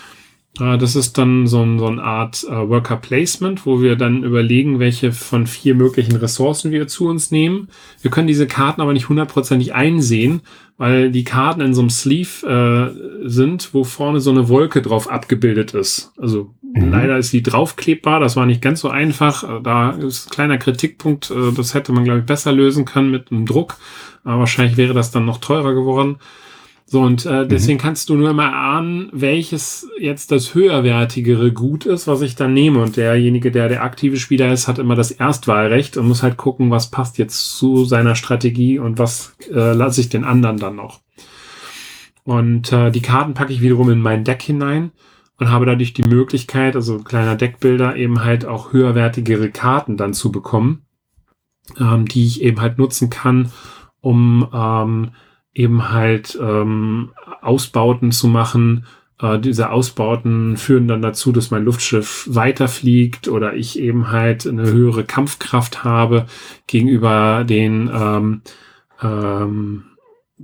[0.59, 4.23] äh, das ist dann so, ein, so eine Art äh, Worker Placement, wo wir dann
[4.23, 7.69] überlegen, welche von vier möglichen Ressourcen wir zu uns nehmen.
[8.01, 10.41] Wir können diese Karten aber nicht hundertprozentig einsehen,
[10.77, 15.09] weil die Karten in so einem Sleeve äh, sind, wo vorne so eine Wolke drauf
[15.09, 16.11] abgebildet ist.
[16.17, 16.91] Also mhm.
[16.91, 19.43] leider ist die draufklebbar, das war nicht ganz so einfach.
[19.43, 23.11] Äh, da ist ein kleiner Kritikpunkt, äh, das hätte man, glaube ich, besser lösen können
[23.11, 23.77] mit einem Druck.
[24.23, 26.17] Aber wahrscheinlich wäre das dann noch teurer geworden.
[26.89, 27.49] So, und äh, mhm.
[27.49, 27.81] deswegen mhm.
[27.81, 32.81] kannst du nur mal ahnen, welches jetzt das höherwertigere Gut ist, was ich dann nehme.
[32.81, 36.71] Und derjenige, der der aktive Spieler ist, hat immer das Erstwahlrecht und muss halt gucken,
[36.71, 41.01] was passt jetzt zu seiner Strategie und was äh, lasse ich den anderen dann noch.
[42.23, 44.91] Und äh, die Karten packe ich wiederum in mein Deck hinein
[45.39, 50.31] und habe dadurch die Möglichkeit, also kleiner Deckbilder, eben halt auch höherwertigere Karten dann zu
[50.31, 50.85] bekommen,
[51.79, 53.51] ähm, die ich eben halt nutzen kann,
[54.01, 55.11] um ähm,
[55.53, 58.85] eben halt ähm, Ausbauten zu machen.
[59.21, 64.63] Äh, diese Ausbauten führen dann dazu, dass mein Luftschiff weiterfliegt oder ich eben halt eine
[64.63, 66.25] höhere Kampfkraft habe
[66.65, 68.41] gegenüber den ähm,
[69.03, 69.83] ähm,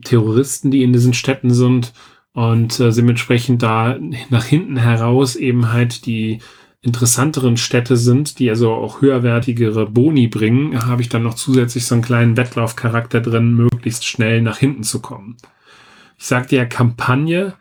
[0.04, 1.94] Terroristen, die in diesen Städten sind
[2.34, 3.98] und äh, dementsprechend da
[4.30, 6.40] nach hinten heraus eben halt die
[6.82, 11.96] interessanteren Städte sind, die also auch höherwertigere Boni bringen, habe ich dann noch zusätzlich so
[11.96, 15.38] einen kleinen Wettlaufcharakter drin, möglichst schnell nach hinten zu kommen.
[16.18, 17.54] Ich sagte ja Kampagne,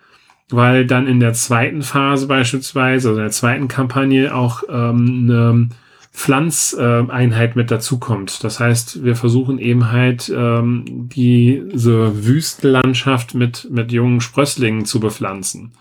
[0.51, 5.69] weil dann in der zweiten Phase beispielsweise, also in der zweiten Kampagne auch ähm, eine
[6.13, 8.45] Pflanzeinheit mit dazukommt.
[8.45, 15.73] Das heißt, wir versuchen eben halt ähm, diese Wüstenlandschaft mit, mit jungen Sprösslingen zu bepflanzen.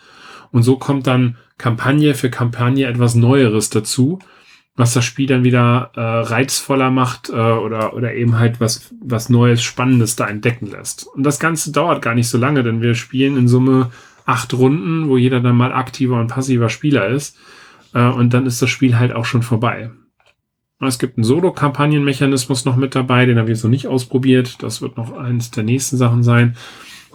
[0.51, 4.19] Und so kommt dann Kampagne für Kampagne etwas Neueres dazu.
[4.75, 9.29] was das Spiel dann wieder äh, reizvoller macht äh, oder, oder eben halt was, was
[9.29, 11.05] Neues, Spannendes da entdecken lässt.
[11.07, 13.91] Und das Ganze dauert gar nicht so lange, denn wir spielen in Summe
[14.25, 17.37] acht Runden, wo jeder dann mal aktiver und passiver Spieler ist.
[17.93, 19.91] Äh, und dann ist das Spiel halt auch schon vorbei.
[20.87, 24.57] Es gibt einen Solo-Kampagnenmechanismus noch mit dabei, den habe ich noch nicht ausprobiert.
[24.63, 26.55] Das wird noch eines der nächsten Sachen sein.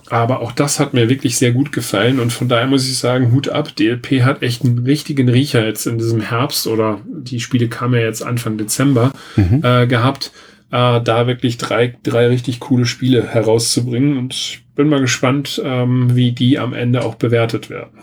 [0.09, 3.33] Aber auch das hat mir wirklich sehr gut gefallen und von daher muss ich sagen,
[3.33, 3.75] Hut ab.
[3.75, 8.07] DLP hat echt einen richtigen Riecher jetzt in diesem Herbst oder die Spiele kamen ja
[8.07, 9.63] jetzt Anfang Dezember mhm.
[9.65, 10.31] äh, gehabt,
[10.71, 16.15] äh, da wirklich drei, drei richtig coole Spiele herauszubringen und ich bin mal gespannt, ähm,
[16.15, 17.99] wie die am Ende auch bewertet werden.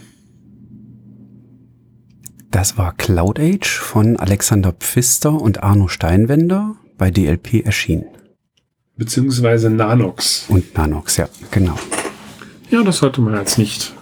[2.54, 8.06] Das war Cloud Age von Alexander Pfister und Arno Steinwender bei DLP erschienen.
[8.96, 10.46] Beziehungsweise Nanox.
[10.50, 11.76] Und Nanox, ja, genau.
[12.70, 13.96] Ja, das sollte man jetzt nicht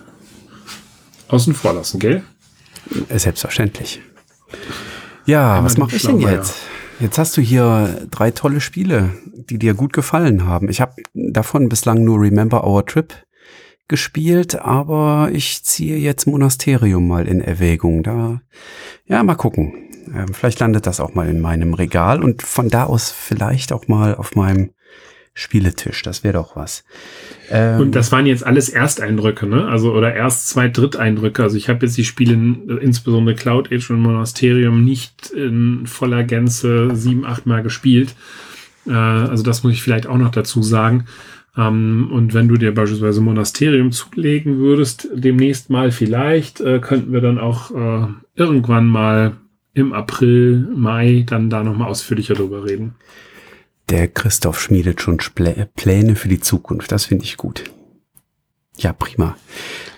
[1.30, 2.24] außen vor lassen, gell?
[3.10, 4.02] Selbstverständlich.
[5.26, 6.56] Ja, Einmal was mache ich denn jetzt?
[7.00, 9.12] Jetzt hast du hier drei tolle Spiele,
[9.50, 10.68] die dir gut gefallen haben.
[10.68, 13.14] Ich habe davon bislang nur Remember Our Trip
[13.92, 18.02] gespielt, aber ich ziehe jetzt Monasterium mal in Erwägung.
[18.02, 18.42] Da,
[19.06, 19.74] ja, mal gucken.
[20.16, 23.88] Ähm, vielleicht landet das auch mal in meinem Regal und von da aus vielleicht auch
[23.90, 24.72] mal auf meinem
[25.34, 26.02] Spieletisch.
[26.04, 26.84] Das wäre doch was.
[27.50, 29.68] Ähm, und das waren jetzt alles Ersteindrücke, ne?
[29.68, 31.44] Also oder erst zwei Dritteindrücke.
[31.44, 32.34] Also ich habe jetzt die Spiele,
[32.82, 38.16] insbesondere Cloud Age und Monasterium, nicht in voller Gänze sieben, acht Mal gespielt.
[38.88, 41.06] Äh, also das muss ich vielleicht auch noch dazu sagen.
[41.58, 47.22] Ähm, und wenn du dir beispielsweise Monasterium zulegen würdest, demnächst mal vielleicht, äh, könnten wir
[47.22, 49.38] dann auch äh, irgendwann mal
[49.74, 52.96] im April, Mai dann da nochmal ausführlicher drüber reden.
[53.90, 56.92] Der Christoph schmiedet schon Pläne für die Zukunft.
[56.92, 57.66] Das finde ich gut.
[58.78, 59.36] Ja, prima.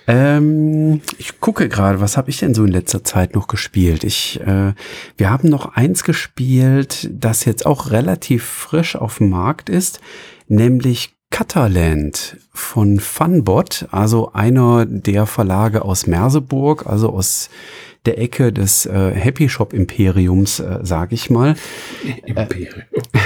[0.08, 4.04] Ähm, ich gucke gerade, was habe ich denn so in letzter Zeit noch gespielt?
[4.04, 4.74] Ich, äh,
[5.16, 10.02] wir haben noch eins gespielt, das jetzt auch relativ frisch auf dem Markt ist,
[10.48, 17.50] nämlich Cataland von Funbot, also einer der Verlage aus Merseburg, also aus
[18.06, 21.56] der Ecke des äh, Happy Shop Imperiums, äh, sage ich mal.
[22.28, 22.84] Imperium.
[22.92, 23.20] Äh,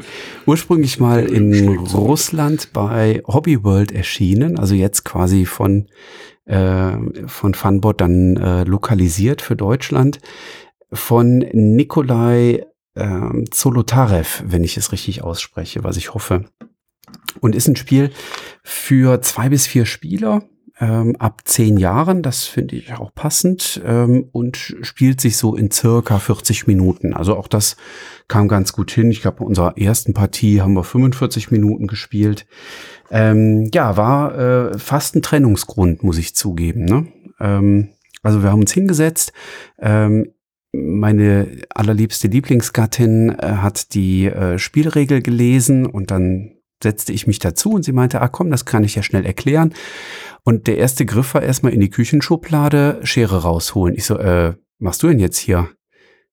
[0.46, 5.86] ursprünglich mal in Russland bei Hobby World erschienen, also jetzt quasi von,
[6.46, 6.92] äh,
[7.26, 10.18] von Funbot dann äh, lokalisiert für Deutschland,
[10.94, 16.46] von Nikolai äh, Zolotarev, wenn ich es richtig ausspreche, was ich hoffe.
[17.40, 18.10] Und ist ein Spiel
[18.62, 20.42] für zwei bis vier Spieler
[20.80, 25.70] ähm, ab zehn Jahren, das finde ich auch passend ähm, und spielt sich so in
[25.70, 27.12] circa 40 Minuten.
[27.12, 27.76] Also auch das
[28.28, 29.10] kam ganz gut hin.
[29.10, 32.46] Ich glaube, bei unserer ersten Partie haben wir 45 Minuten gespielt.
[33.10, 36.86] Ähm, ja, war äh, fast ein Trennungsgrund, muss ich zugeben.
[36.86, 37.06] Ne?
[37.40, 37.90] Ähm,
[38.22, 39.32] also wir haben uns hingesetzt.
[39.78, 40.32] Ähm,
[40.72, 47.72] meine allerliebste Lieblingsgattin äh, hat die äh, Spielregel gelesen und dann setzte ich mich dazu
[47.72, 49.74] und sie meinte, ah komm, das kann ich ja schnell erklären.
[50.44, 53.94] Und der erste Griff war erstmal in die Küchenschublade, Schere rausholen.
[53.94, 55.68] Ich so, äh, machst du denn jetzt hier?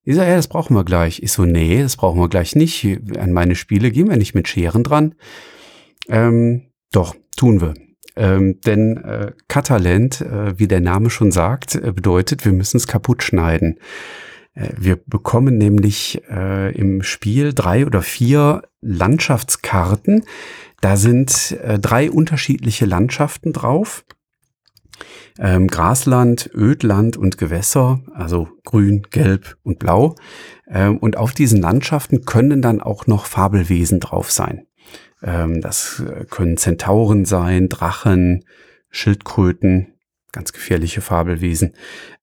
[0.04, 1.22] Ich so, ja, das brauchen wir gleich.
[1.22, 2.86] Ich so, nee, das brauchen wir gleich nicht.
[3.18, 5.16] An meine Spiele gehen wir nicht mit Scheren dran.
[6.08, 7.74] Ähm, doch, tun wir.
[8.16, 13.22] Ähm, denn äh, äh, wie der Name schon sagt, äh, bedeutet, wir müssen es kaputt
[13.22, 13.80] schneiden.
[14.58, 20.24] Äh, wir bekommen nämlich äh, im Spiel drei oder vier Landschaftskarten.
[20.82, 24.04] Da sind äh, drei unterschiedliche Landschaften drauf.
[25.40, 30.16] Ähm, Grasland, Ödland und Gewässer, also grün, gelb und blau.
[30.68, 34.66] Ähm, und auf diesen Landschaften können dann auch noch Fabelwesen drauf sein.
[35.22, 38.46] Ähm, das äh, können Zentauren sein, Drachen,
[38.90, 39.94] Schildkröten,
[40.32, 41.74] ganz gefährliche Fabelwesen.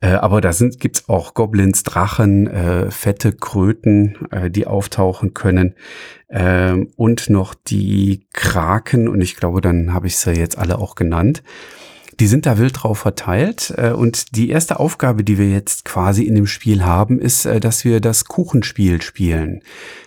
[0.01, 5.75] Äh, aber da sind, gibt's auch Goblins, Drachen, äh, fette Kröten, äh, die auftauchen können.
[6.29, 9.09] Ähm, und noch die Kraken.
[9.09, 11.43] Und ich glaube, dann habe ich sie jetzt alle auch genannt.
[12.21, 13.75] Die sind da wild drauf verteilt.
[13.77, 17.61] Äh, und die erste Aufgabe, die wir jetzt quasi in dem Spiel haben, ist, äh,
[17.61, 19.63] dass wir das Kuchenspiel spielen.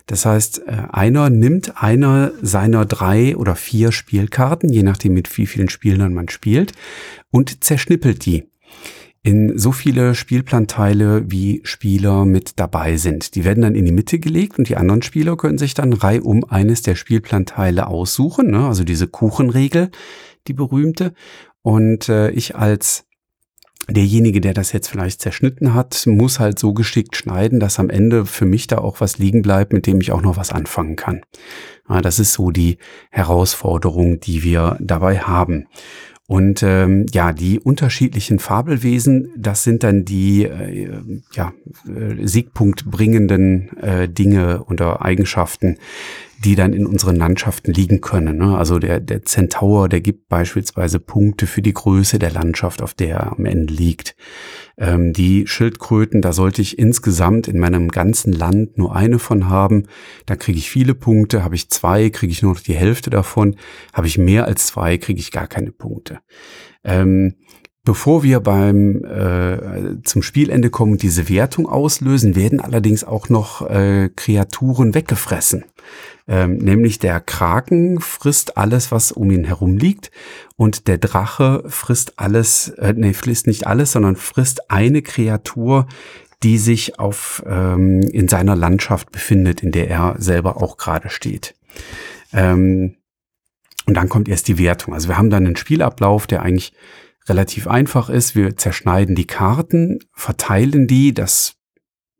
[0.05, 5.47] Das heißt, äh, einer nimmt einer seiner drei oder vier Spielkarten, je nachdem mit wie
[5.47, 6.71] vielen Spielern man spielt,
[7.31, 8.45] und zerschnippelt die
[9.27, 13.35] in so viele Spielplanteile, wie Spieler mit dabei sind.
[13.35, 16.45] Die werden dann in die Mitte gelegt und die anderen Spieler können sich dann reihum
[16.45, 18.65] eines der Spielplanteile aussuchen, ne?
[18.65, 19.89] also diese Kuchenregel,
[20.47, 21.13] die berühmte.
[21.61, 23.03] Und äh, ich als
[23.89, 28.25] derjenige, der das jetzt vielleicht zerschnitten hat, muss halt so geschickt schneiden, dass am Ende
[28.25, 31.21] für mich da auch was liegen bleibt, mit dem ich auch noch was anfangen kann.
[31.89, 32.77] Ja, das ist so die
[33.11, 35.67] Herausforderung, die wir dabei haben.
[36.27, 41.53] Und ähm, ja, die unterschiedlichen Fabelwesen, das sind dann die äh, ja,
[41.87, 45.77] äh, Siegpunkt bringenden äh, Dinge oder Eigenschaften,
[46.47, 48.37] die dann in unseren Landschaften liegen können.
[48.37, 48.57] Ne?
[48.57, 53.09] Also der, der Centaur, der gibt beispielsweise Punkte für die Größe der Landschaft, auf der
[53.09, 54.15] er am Ende liegt.
[54.77, 59.87] Ähm, die Schildkröten, da sollte ich insgesamt in meinem ganzen Land nur eine von haben.
[60.25, 61.43] Da kriege ich viele Punkte.
[61.43, 63.57] Habe ich zwei, kriege ich nur noch die Hälfte davon.
[63.91, 66.19] Habe ich mehr als zwei, kriege ich gar keine Punkte.
[66.85, 67.35] Ähm,
[67.83, 73.61] Bevor wir beim äh, zum Spielende kommen und diese Wertung auslösen, werden allerdings auch noch
[73.61, 75.63] äh, Kreaturen weggefressen.
[76.27, 80.11] Ähm, nämlich der Kraken frisst alles, was um ihn herum liegt,
[80.57, 85.87] und der Drache frisst alles, äh, nee, frisst nicht alles, sondern frisst eine Kreatur,
[86.43, 91.55] die sich auf ähm, in seiner Landschaft befindet, in der er selber auch gerade steht.
[92.33, 92.97] Ähm,
[93.85, 94.93] und dann kommt erst die Wertung.
[94.93, 96.73] Also wir haben dann einen Spielablauf, der eigentlich
[97.27, 98.35] relativ einfach ist.
[98.35, 101.13] Wir zerschneiden die Karten, verteilen die.
[101.13, 101.55] Das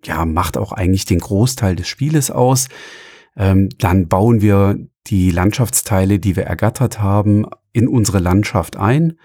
[0.03, 2.69] ja macht auch eigentlich den Großteil des Spieles aus.
[3.37, 9.17] Ähm, dann bauen wir die Landschaftsteile, die wir ergattert haben, in unsere Landschaft ein.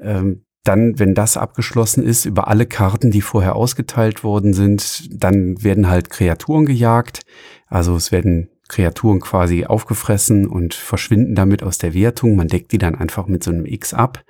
[0.00, 5.62] Ähm, dann, wenn das abgeschlossen ist, über alle Karten, die vorher ausgeteilt worden sind, dann
[5.62, 7.22] werden halt Kreaturen gejagt.
[7.66, 12.36] Also es werden Kreaturen quasi aufgefressen und verschwinden damit aus der Wertung.
[12.36, 14.24] Man deckt die dann einfach mit so einem X ab.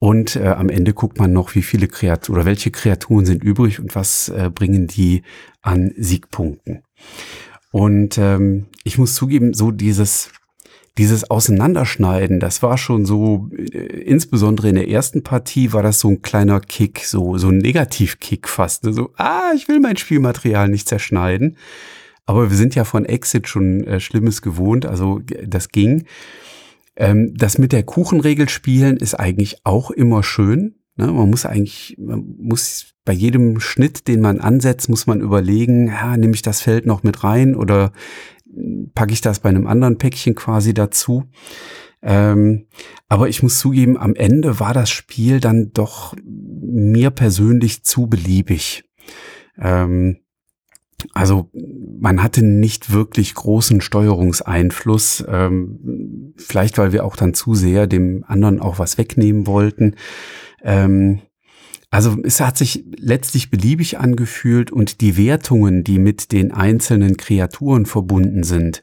[0.00, 3.80] Und äh, am Ende guckt man noch, wie viele Kreaturen oder welche Kreaturen sind übrig
[3.80, 5.22] und was äh, bringen die
[5.60, 6.82] an Siegpunkten.
[7.70, 10.30] Und ähm, ich muss zugeben, so dieses
[10.98, 16.08] dieses Auseinanderschneiden, das war schon so, äh, insbesondere in der ersten Partie war das so
[16.08, 18.82] ein kleiner Kick, so, so ein Negativ-Kick fast.
[18.82, 21.56] So, ah, ich will mein Spielmaterial nicht zerschneiden.
[22.26, 26.04] Aber wir sind ja von Exit schon äh, Schlimmes gewohnt, also das ging.
[26.96, 30.74] Ähm, das mit der Kuchenregel spielen ist eigentlich auch immer schön.
[30.98, 31.06] Ne?
[31.06, 36.16] Man muss eigentlich, man muss bei jedem Schnitt, den man ansetzt, muss man überlegen, ja,
[36.16, 37.92] nehme ich das Feld noch mit rein oder
[38.94, 41.24] packe ich das bei einem anderen Päckchen quasi dazu.
[42.02, 42.66] Ähm,
[43.08, 48.84] aber ich muss zugeben, am Ende war das Spiel dann doch mir persönlich zu beliebig.
[49.58, 50.18] Ähm,
[51.12, 51.50] also
[52.00, 58.24] man hatte nicht wirklich großen Steuerungseinfluss, ähm, vielleicht weil wir auch dann zu sehr dem
[58.26, 59.94] anderen auch was wegnehmen wollten.
[60.62, 61.20] Ähm,
[61.90, 67.86] also es hat sich letztlich beliebig angefühlt und die Wertungen, die mit den einzelnen Kreaturen
[67.86, 68.82] verbunden sind,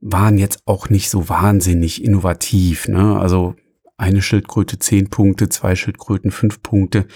[0.00, 2.88] waren jetzt auch nicht so wahnsinnig innovativ.
[2.88, 3.18] Ne?
[3.18, 3.54] Also
[3.96, 7.06] eine Schildkröte zehn Punkte, zwei Schildkröten fünf Punkte.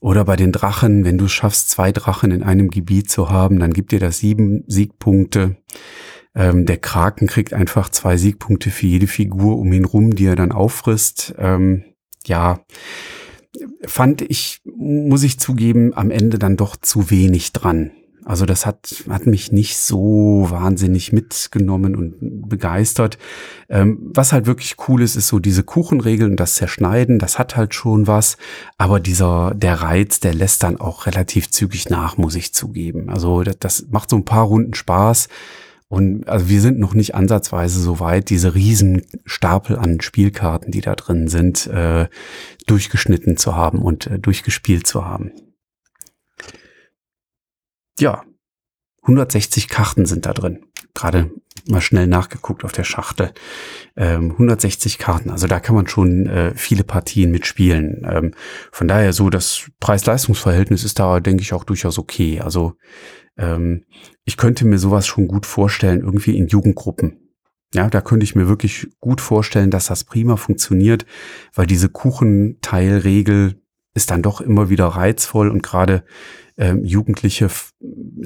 [0.00, 3.72] Oder bei den Drachen, wenn du schaffst, zwei Drachen in einem Gebiet zu haben, dann
[3.72, 5.56] gibt dir das sieben Siegpunkte.
[6.34, 10.36] Ähm, der Kraken kriegt einfach zwei Siegpunkte für jede Figur um ihn rum, die er
[10.36, 11.34] dann auffrisst.
[11.38, 11.84] Ähm,
[12.24, 12.60] ja,
[13.86, 17.92] fand ich, muss ich zugeben, am Ende dann doch zu wenig dran.
[18.24, 23.18] Also das hat, hat mich nicht so wahnsinnig mitgenommen und begeistert.
[23.68, 27.74] Ähm, was halt wirklich cool ist, ist so diese Kuchenregeln, das Zerschneiden, das hat halt
[27.74, 28.36] schon was.
[28.76, 33.08] Aber dieser, der Reiz, der lässt dann auch relativ zügig nach, muss ich zugeben.
[33.08, 35.28] Also das, das macht so ein paar Runden Spaß.
[35.90, 40.82] Und also wir sind noch nicht ansatzweise so weit, diese riesen Stapel an Spielkarten, die
[40.82, 42.06] da drin sind, äh,
[42.68, 45.32] durchgeschnitten zu haben und äh, durchgespielt zu haben.
[47.98, 48.22] Ja,
[49.02, 50.64] 160 Karten sind da drin.
[50.94, 51.32] Gerade
[51.68, 53.32] mal schnell nachgeguckt auf der Schachtel.
[53.96, 58.06] Ähm, 160 Karten, also da kann man schon äh, viele Partien mitspielen.
[58.08, 58.34] Ähm,
[58.70, 62.40] von daher so das Preis-Leistungs-Verhältnis ist da, denke ich, auch durchaus okay.
[62.40, 62.74] Also
[63.36, 63.84] ähm,
[64.30, 67.16] ich könnte mir sowas schon gut vorstellen, irgendwie in Jugendgruppen.
[67.74, 71.04] Ja, da könnte ich mir wirklich gut vorstellen, dass das prima funktioniert,
[71.52, 73.60] weil diese Kuchenteilregel
[73.92, 76.04] ist dann doch immer wieder reizvoll und gerade
[76.56, 77.74] ähm, Jugendliche, ist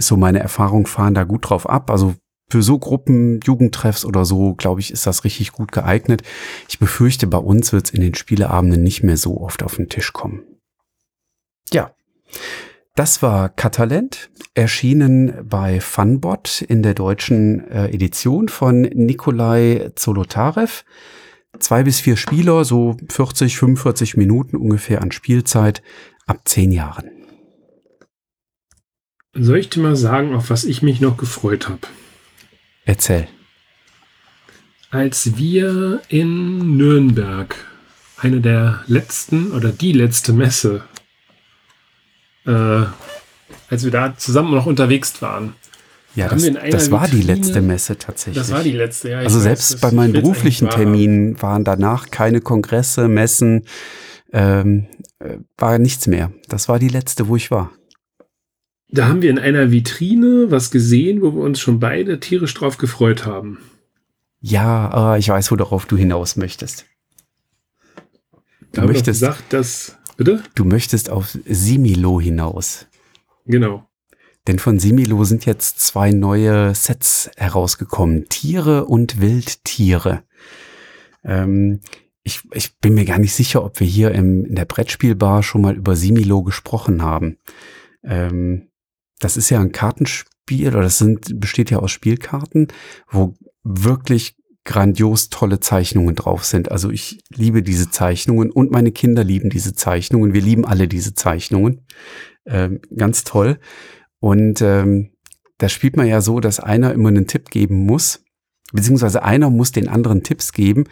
[0.07, 1.91] so meine Erfahrung, fahren da gut drauf ab.
[1.91, 2.15] Also
[2.51, 6.23] für so Gruppen, Jugendtreffs oder so, glaube ich, ist das richtig gut geeignet.
[6.69, 9.89] Ich befürchte, bei uns wird es in den Spieleabenden nicht mehr so oft auf den
[9.89, 10.43] Tisch kommen.
[11.73, 11.95] Ja.
[12.97, 20.85] Das war Katalent, erschienen bei Funbot in der deutschen äh, Edition von Nikolai Zolotarev.
[21.59, 25.83] Zwei bis vier Spieler, so 40, 45 Minuten ungefähr an Spielzeit
[26.27, 27.11] ab zehn Jahren.
[29.33, 31.89] Soll ich dir mal sagen, auf was ich mich noch gefreut habe?
[32.85, 33.27] Erzähl.
[34.91, 37.57] Als wir in Nürnberg
[38.17, 40.85] eine der letzten oder die letzte Messe,
[42.47, 42.85] äh,
[43.69, 45.55] als wir da zusammen noch unterwegs waren,
[46.15, 48.37] Ja, das, das war die letzte Messe tatsächlich.
[48.37, 49.19] Das war die letzte, ja.
[49.19, 53.65] Also selbst bei meinen beruflichen Terminen waren danach keine Kongresse, Messen,
[54.33, 54.87] ähm,
[55.19, 56.33] äh, war nichts mehr.
[56.49, 57.73] Das war die letzte, wo ich war.
[58.89, 62.79] Da haben wir in einer Vitrine was gesehen, wo wir uns schon beide tierisch drauf
[62.79, 63.59] gefreut haben.
[64.41, 66.85] Ja, äh, ich weiß, worauf du hinaus möchtest.
[68.73, 70.43] Du da möchtest, gesagt, dass, bitte?
[70.55, 72.87] Du möchtest auf Similo hinaus.
[73.47, 73.87] Genau.
[74.47, 78.29] Denn von Similo sind jetzt zwei neue Sets herausgekommen.
[78.29, 80.23] Tiere und Wildtiere.
[81.25, 81.81] Ähm,
[82.23, 85.63] ich, ich bin mir gar nicht sicher, ob wir hier im, in der Brettspielbar schon
[85.63, 87.39] mal über Similo gesprochen haben.
[88.03, 88.69] Ähm,
[89.21, 92.69] das ist ja ein Kartenspiel oder das sind, besteht ja aus Spielkarten,
[93.11, 96.71] wo wirklich grandios tolle Zeichnungen drauf sind.
[96.71, 100.33] Also ich liebe diese Zeichnungen und meine Kinder lieben diese Zeichnungen.
[100.33, 101.83] Wir lieben alle diese Zeichnungen.
[102.47, 103.59] Ähm, ganz toll.
[104.21, 105.11] Und ähm,
[105.59, 108.25] da spielt man ja so, dass einer immer einen Tipp geben muss,
[108.73, 110.85] beziehungsweise einer muss den anderen Tipps geben,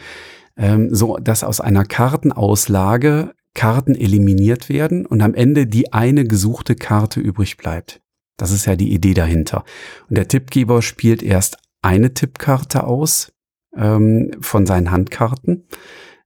[0.57, 6.75] ähm, so dass aus einer Kartenauslage Karten eliminiert werden und am Ende die eine gesuchte
[6.75, 8.01] Karte übrig bleibt.
[8.39, 9.64] Das ist ja die Idee dahinter.
[10.09, 13.33] Und der Tippgeber spielt erst eine Tippkarte aus
[13.77, 15.66] ähm, von seinen Handkarten.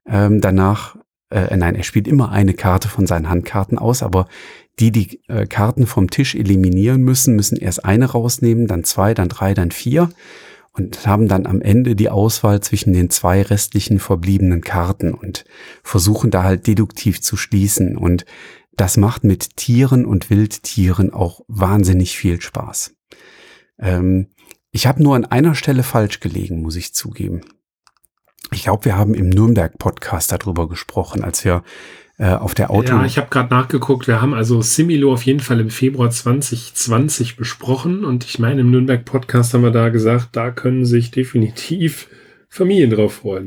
[0.06, 0.96] Ähm, danach,
[1.30, 4.26] äh, nein, er spielt immer eine Karte von seinen Handkarten aus, aber
[4.78, 9.28] die, die äh, Karten vom Tisch eliminieren müssen, müssen erst eine rausnehmen, dann zwei, dann
[9.28, 10.10] drei, dann vier
[10.76, 15.44] und haben dann am Ende die Auswahl zwischen den zwei restlichen verbliebenen Karten und
[15.82, 17.96] versuchen da halt deduktiv zu schließen.
[17.96, 18.26] Und
[18.76, 22.94] das macht mit Tieren und Wildtieren auch wahnsinnig viel Spaß.
[23.78, 24.28] Ähm,
[24.76, 27.40] ich habe nur an einer Stelle falsch gelegen, muss ich zugeben.
[28.52, 31.64] Ich glaube, wir haben im Nürnberg-Podcast darüber gesprochen, als wir
[32.18, 32.92] äh, auf der Auto.
[32.92, 34.06] Ja, ich habe gerade nachgeguckt.
[34.06, 38.70] Wir haben also Similo auf jeden Fall im Februar 2020 besprochen und ich meine, im
[38.70, 42.08] Nürnberg-Podcast haben wir da gesagt, da können sich definitiv
[42.50, 43.46] Familien drauf freuen.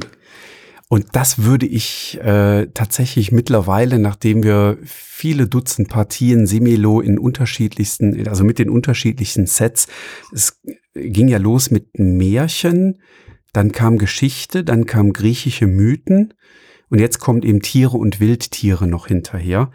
[0.88, 8.28] Und das würde ich äh, tatsächlich mittlerweile, nachdem wir viele Dutzend Partien Similo in unterschiedlichsten,
[8.28, 9.88] also mit den unterschiedlichsten Sets,
[10.34, 10.60] es
[10.94, 13.02] ging ja los mit Märchen,
[13.54, 16.34] dann kam Geschichte, dann kam griechische Mythen
[16.90, 19.72] und jetzt kommt eben Tiere und Wildtiere noch hinterher.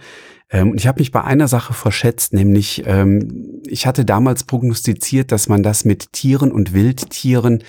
[0.50, 5.32] Ähm, und ich habe mich bei einer Sache verschätzt, nämlich ähm, ich hatte damals prognostiziert,
[5.32, 7.62] dass man das mit Tieren und Wildtieren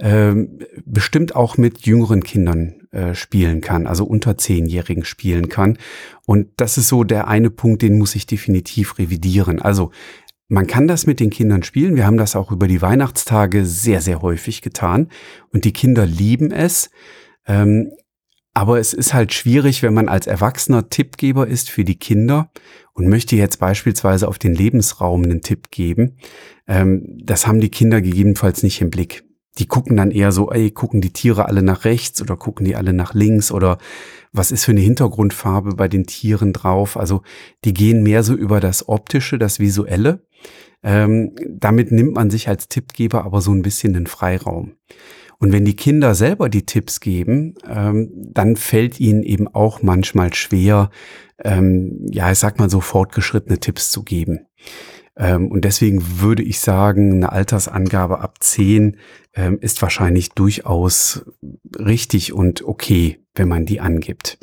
[0.00, 5.78] ähm, bestimmt auch mit jüngeren Kindern äh, spielen kann, also unter Zehnjährigen spielen kann.
[6.26, 9.62] Und das ist so der eine Punkt, den muss ich definitiv revidieren.
[9.62, 9.92] Also
[10.48, 11.96] man kann das mit den Kindern spielen.
[11.96, 15.08] Wir haben das auch über die Weihnachtstage sehr, sehr häufig getan.
[15.52, 16.90] Und die Kinder lieben es.
[17.46, 17.92] Ähm,
[18.52, 22.50] aber es ist halt schwierig, wenn man als Erwachsener Tippgeber ist für die Kinder
[22.92, 26.18] und möchte jetzt beispielsweise auf den Lebensraum einen Tipp geben.
[26.68, 29.24] Ähm, das haben die Kinder gegebenenfalls nicht im Blick
[29.58, 32.76] die gucken dann eher so, ey, gucken die Tiere alle nach rechts oder gucken die
[32.76, 33.78] alle nach links oder
[34.34, 36.96] was ist für eine Hintergrundfarbe bei den Tieren drauf?
[36.96, 37.22] Also
[37.64, 40.26] die gehen mehr so über das Optische, das Visuelle.
[40.82, 44.72] Ähm, damit nimmt man sich als Tippgeber aber so ein bisschen den Freiraum.
[45.38, 50.34] Und wenn die Kinder selber die Tipps geben, ähm, dann fällt ihnen eben auch manchmal
[50.34, 50.90] schwer,
[51.42, 54.46] ähm, ja, ich sag mal so fortgeschrittene Tipps zu geben.
[55.16, 58.96] Ähm, und deswegen würde ich sagen, eine Altersangabe ab 10
[59.34, 61.24] ähm, ist wahrscheinlich durchaus
[61.78, 64.38] richtig und okay, wenn man die angibt.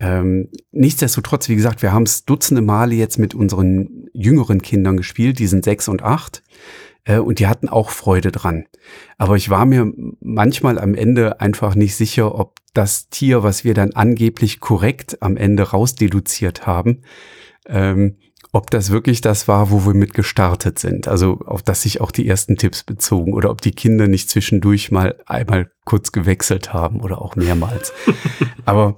[0.00, 5.38] Ähm, nichtsdestotrotz, wie gesagt, wir haben es dutzende Male jetzt mit unseren jüngeren Kindern gespielt,
[5.38, 6.42] die sind sechs und acht.
[7.04, 8.66] Äh, und die hatten auch Freude dran.
[9.18, 13.74] Aber ich war mir manchmal am Ende einfach nicht sicher, ob das Tier, was wir
[13.74, 17.02] dann angeblich korrekt am Ende rausdeduziert haben,
[17.66, 18.16] ähm,
[18.54, 21.08] ob das wirklich das war, wo wir mit gestartet sind.
[21.08, 24.92] Also auf das sich auch die ersten Tipps bezogen oder ob die Kinder nicht zwischendurch
[24.92, 27.92] mal einmal kurz gewechselt haben oder auch mehrmals.
[28.64, 28.96] Aber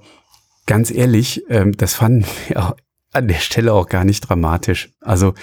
[0.67, 2.75] ganz ehrlich, ähm, das fanden wir
[3.13, 4.91] an der Stelle auch gar nicht dramatisch.
[5.01, 5.33] Also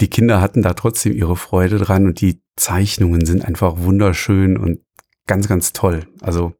[0.00, 4.80] die Kinder hatten da trotzdem ihre Freude dran und die Zeichnungen sind einfach wunderschön und
[5.30, 6.08] ganz, ganz toll.
[6.20, 6.54] Also,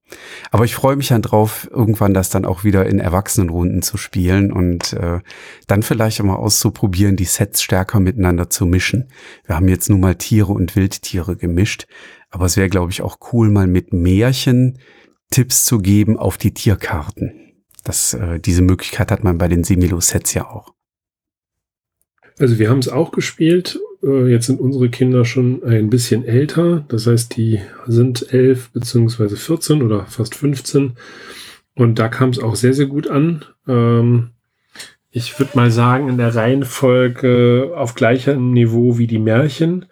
[0.53, 4.53] aber ich freue mich dann drauf, irgendwann das dann auch wieder in Erwachsenenrunden zu spielen
[4.53, 5.18] und äh,
[5.66, 9.09] dann vielleicht auch mal auszuprobieren, die Sets stärker miteinander zu mischen.
[9.45, 11.89] Wir haben jetzt nun mal Tiere und Wildtiere gemischt,
[12.31, 14.79] aber es wäre, glaube ich, auch cool, mal mit Märchen
[15.33, 17.57] Tipps zu geben auf die Tierkarten.
[17.83, 20.75] Das, äh, diese Möglichkeit hat man bei den Similo-Sets ja auch.
[22.39, 23.81] Also wir haben es auch gespielt.
[24.03, 26.85] Äh, jetzt sind unsere Kinder schon ein bisschen älter.
[26.89, 30.93] Das heißt, die sind elf beziehungsweise 14 oder fast 15.
[31.75, 33.45] Und da kam es auch sehr, sehr gut an.
[33.67, 34.31] Ähm,
[35.11, 39.87] ich würde mal sagen, in der Reihenfolge auf gleichem Niveau wie die Märchen.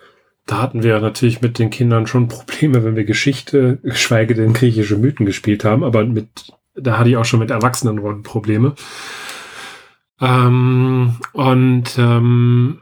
[0.46, 4.96] da hatten wir natürlich mit den Kindern schon Probleme, wenn wir Geschichte, geschweige denn griechische
[4.96, 8.74] Mythen gespielt haben, aber mit, da hatte ich auch schon mit Erwachsenen Probleme.
[10.20, 12.80] Ähm, und ähm,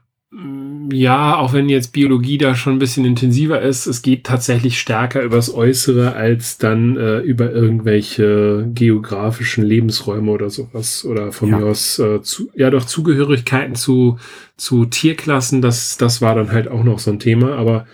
[0.92, 5.22] ja, auch wenn jetzt Biologie da schon ein bisschen intensiver ist, es geht tatsächlich stärker
[5.22, 11.04] übers Äußere als dann äh, über irgendwelche geografischen Lebensräume oder sowas.
[11.04, 11.58] Oder von ja.
[11.58, 14.18] mir aus, äh, zu, ja doch, Zugehörigkeiten zu,
[14.56, 17.86] zu Tierklassen, das, das war dann halt auch noch so ein Thema, aber.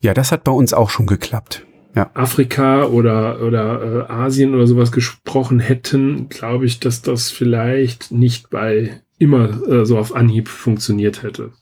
[0.00, 1.64] Ja, das hat bei uns auch schon geklappt.
[1.94, 2.10] Ja.
[2.14, 8.50] Afrika oder, oder äh, Asien oder sowas gesprochen hätten, glaube ich, dass das vielleicht nicht
[8.50, 11.52] bei immer äh, so auf Anhieb funktioniert hätte.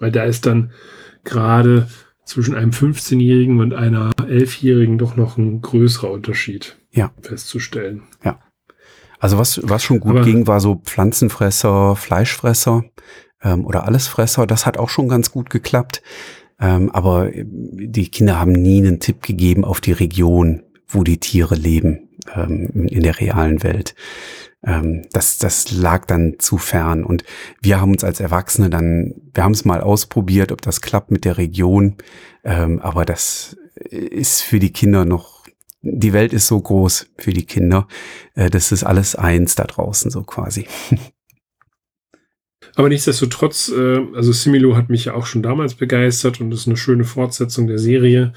[0.00, 0.72] Weil da ist dann
[1.22, 1.88] gerade
[2.24, 7.12] zwischen einem 15-Jährigen und einer 11-Jährigen doch noch ein größerer Unterschied ja.
[7.22, 8.02] festzustellen.
[8.24, 8.40] Ja.
[9.18, 12.84] Also was, was schon gut Aber, ging, war so Pflanzenfresser, Fleischfresser
[13.42, 14.46] ähm, oder Allesfresser.
[14.46, 16.02] Das hat auch schon ganz gut geklappt.
[16.58, 21.54] Ähm, aber die Kinder haben nie einen Tipp gegeben auf die Region, wo die Tiere
[21.54, 23.94] leben ähm, in der realen Welt
[24.64, 27.04] ähm, das, das lag dann zu fern.
[27.04, 27.24] Und
[27.60, 31.24] wir haben uns als Erwachsene dann, wir haben es mal ausprobiert, ob das klappt mit
[31.24, 31.96] der Region,
[32.44, 35.44] ähm, aber das ist für die Kinder noch,
[35.82, 37.88] die Welt ist so groß für die Kinder,
[38.34, 40.66] äh, das ist alles eins da draußen so quasi.
[42.76, 46.76] Aber nichtsdestotrotz, äh, also Similo hat mich ja auch schon damals begeistert und ist eine
[46.76, 48.32] schöne Fortsetzung der Serie.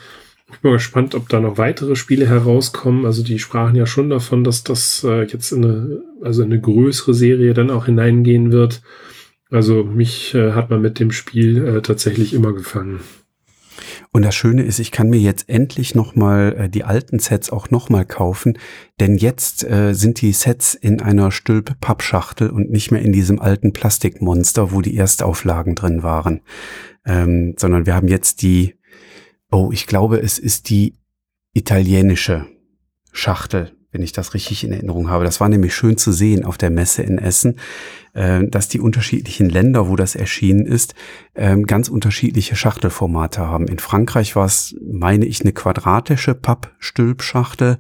[0.54, 3.06] Ich bin mal gespannt, ob da noch weitere Spiele herauskommen.
[3.06, 7.14] Also die sprachen ja schon davon, dass das äh, jetzt in eine, also eine größere
[7.14, 8.82] Serie dann auch hineingehen wird.
[9.50, 13.00] Also mich äh, hat man mit dem Spiel äh, tatsächlich immer gefangen.
[14.12, 17.72] Und das Schöne ist, ich kann mir jetzt endlich nochmal äh, die alten Sets auch
[17.72, 18.58] nochmal kaufen,
[19.00, 23.74] denn jetzt äh, sind die Sets in einer Stülp-Pappschachtel und nicht mehr in diesem alten
[23.74, 26.42] Plastikmonster, wo die Erstauflagen drin waren,
[27.06, 28.76] ähm, sondern wir haben jetzt die
[29.54, 30.96] Oh, ich glaube, es ist die
[31.54, 32.48] italienische
[33.12, 35.26] Schachtel, wenn ich das richtig in Erinnerung habe.
[35.26, 37.60] Das war nämlich schön zu sehen auf der Messe in Essen,
[38.14, 40.96] äh, dass die unterschiedlichen Länder, wo das erschienen ist,
[41.36, 43.68] äh, ganz unterschiedliche Schachtelformate haben.
[43.68, 47.78] In Frankreich war es, meine ich, eine quadratische Pappstülpschachtel.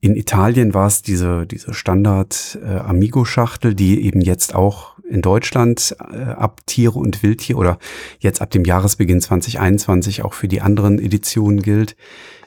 [0.00, 6.22] In Italien war es diese, diese Standard äh, die eben jetzt auch in Deutschland äh,
[6.22, 7.78] ab Tiere und Wildtier oder
[8.20, 11.96] jetzt ab dem Jahresbeginn 2021 auch für die anderen Editionen gilt.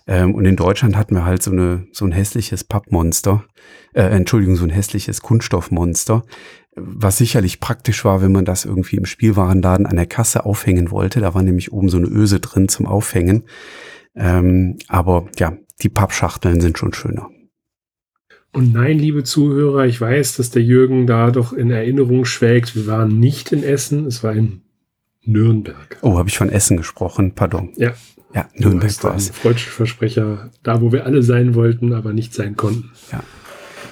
[0.07, 3.43] Ähm, und in Deutschland hatten wir halt so, eine, so ein hässliches Pappmonster,
[3.93, 6.23] äh, Entschuldigung, so ein hässliches Kunststoffmonster,
[6.75, 11.19] was sicherlich praktisch war, wenn man das irgendwie im Spielwarenladen an der Kasse aufhängen wollte.
[11.19, 13.43] Da war nämlich oben so eine Öse drin zum Aufhängen.
[14.15, 17.29] Ähm, aber ja, die Pappschachteln sind schon schöner.
[18.53, 22.75] Und nein, liebe Zuhörer, ich weiß, dass der Jürgen da doch in Erinnerung schwelgt.
[22.75, 24.61] Wir waren nicht in Essen, es war in
[25.23, 25.97] Nürnberg.
[26.01, 27.71] Oh, habe ich von Essen gesprochen, pardon.
[27.77, 27.93] Ja.
[28.33, 29.29] Ja, Nürnberg war es.
[29.29, 32.91] Versprecher, da wo wir alle sein wollten, aber nicht sein konnten.
[33.11, 33.23] Ja.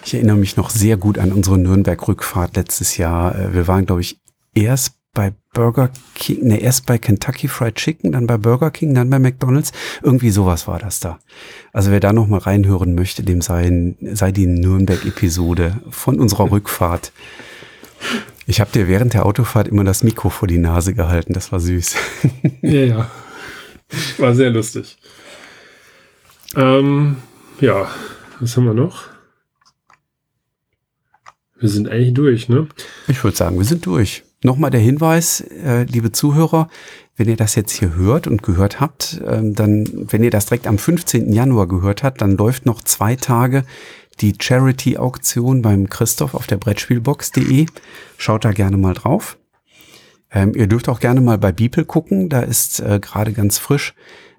[0.05, 3.37] Ich erinnere mich noch sehr gut an unsere Nürnberg-Rückfahrt letztes Jahr.
[3.37, 4.19] Äh, wir waren, glaube ich,
[4.53, 9.09] erst bei Burger King, ne, erst bei Kentucky Fried Chicken, dann bei Burger King, dann
[9.09, 9.71] bei McDonald's.
[10.03, 11.19] Irgendwie sowas war das da.
[11.73, 17.11] Also wer da noch mal reinhören möchte, dem sei, sei die Nürnberg-Episode von unserer Rückfahrt.
[18.45, 21.33] Ich habe dir während der Autofahrt immer das Mikro vor die Nase gehalten.
[21.33, 21.95] Das war süß.
[22.61, 23.11] Ja, ja.
[24.17, 24.97] War sehr lustig.
[26.55, 27.17] Ähm,
[27.59, 27.89] ja,
[28.39, 29.05] was haben wir noch?
[31.59, 32.67] Wir sind eigentlich durch, ne?
[33.07, 34.23] Ich würde sagen, wir sind durch.
[34.41, 36.69] Nochmal der Hinweis, äh, liebe Zuhörer,
[37.17, 40.65] wenn ihr das jetzt hier hört und gehört habt, äh, dann, wenn ihr das direkt
[40.65, 41.33] am 15.
[41.33, 43.65] Januar gehört habt, dann läuft noch zwei Tage
[44.21, 47.65] die Charity-Auktion beim Christoph auf der Brettspielbox.de.
[48.17, 49.37] Schaut da gerne mal drauf.
[50.31, 53.93] Ähm, ihr dürft auch gerne mal bei Beeple gucken, da ist äh, gerade ganz frisch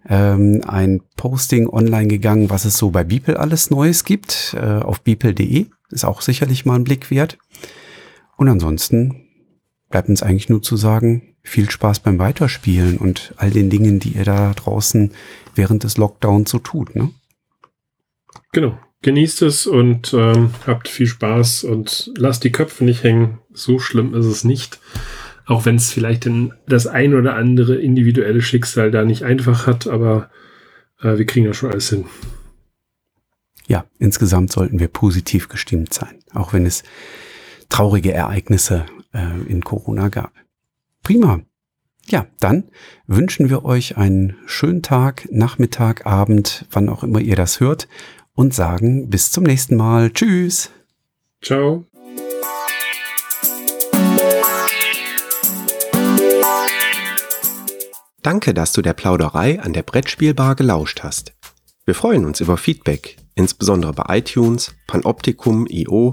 [0.09, 5.03] ähm, ein Posting online gegangen, was es so bei Beeple alles Neues gibt, äh, auf
[5.03, 5.67] beeple.de.
[5.91, 7.37] Ist auch sicherlich mal ein Blick wert.
[8.37, 9.27] Und ansonsten
[9.91, 14.11] bleibt uns eigentlich nur zu sagen, viel Spaß beim Weiterspielen und all den Dingen, die
[14.11, 15.13] ihr da draußen
[15.55, 16.97] während des Lockdowns so tut.
[16.97, 17.11] Ne?
[18.53, 18.79] Genau.
[19.03, 23.39] Genießt es und ähm, habt viel Spaß und lasst die Köpfe nicht hängen.
[23.53, 24.79] So schlimm ist es nicht.
[25.47, 29.87] Auch wenn es vielleicht in das ein oder andere individuelle Schicksal da nicht einfach hat,
[29.87, 30.31] aber
[31.01, 32.05] äh, wir kriegen ja schon alles hin.
[33.67, 36.83] Ja, insgesamt sollten wir positiv gestimmt sein, auch wenn es
[37.71, 40.33] traurige Ereignisse äh, in Corona gab.
[41.03, 41.41] Prima.
[42.07, 42.65] Ja, dann
[43.07, 47.89] wünschen wir euch einen schönen Tag, Nachmittag, Abend, wann auch immer ihr das hört
[48.35, 50.11] und sagen bis zum nächsten Mal.
[50.11, 50.71] Tschüss.
[51.43, 51.85] Ciao.
[58.23, 61.33] Danke, dass du der Plauderei an der Brettspielbar gelauscht hast.
[61.87, 66.13] Wir freuen uns über Feedback, insbesondere bei iTunes, Panoptikum, IO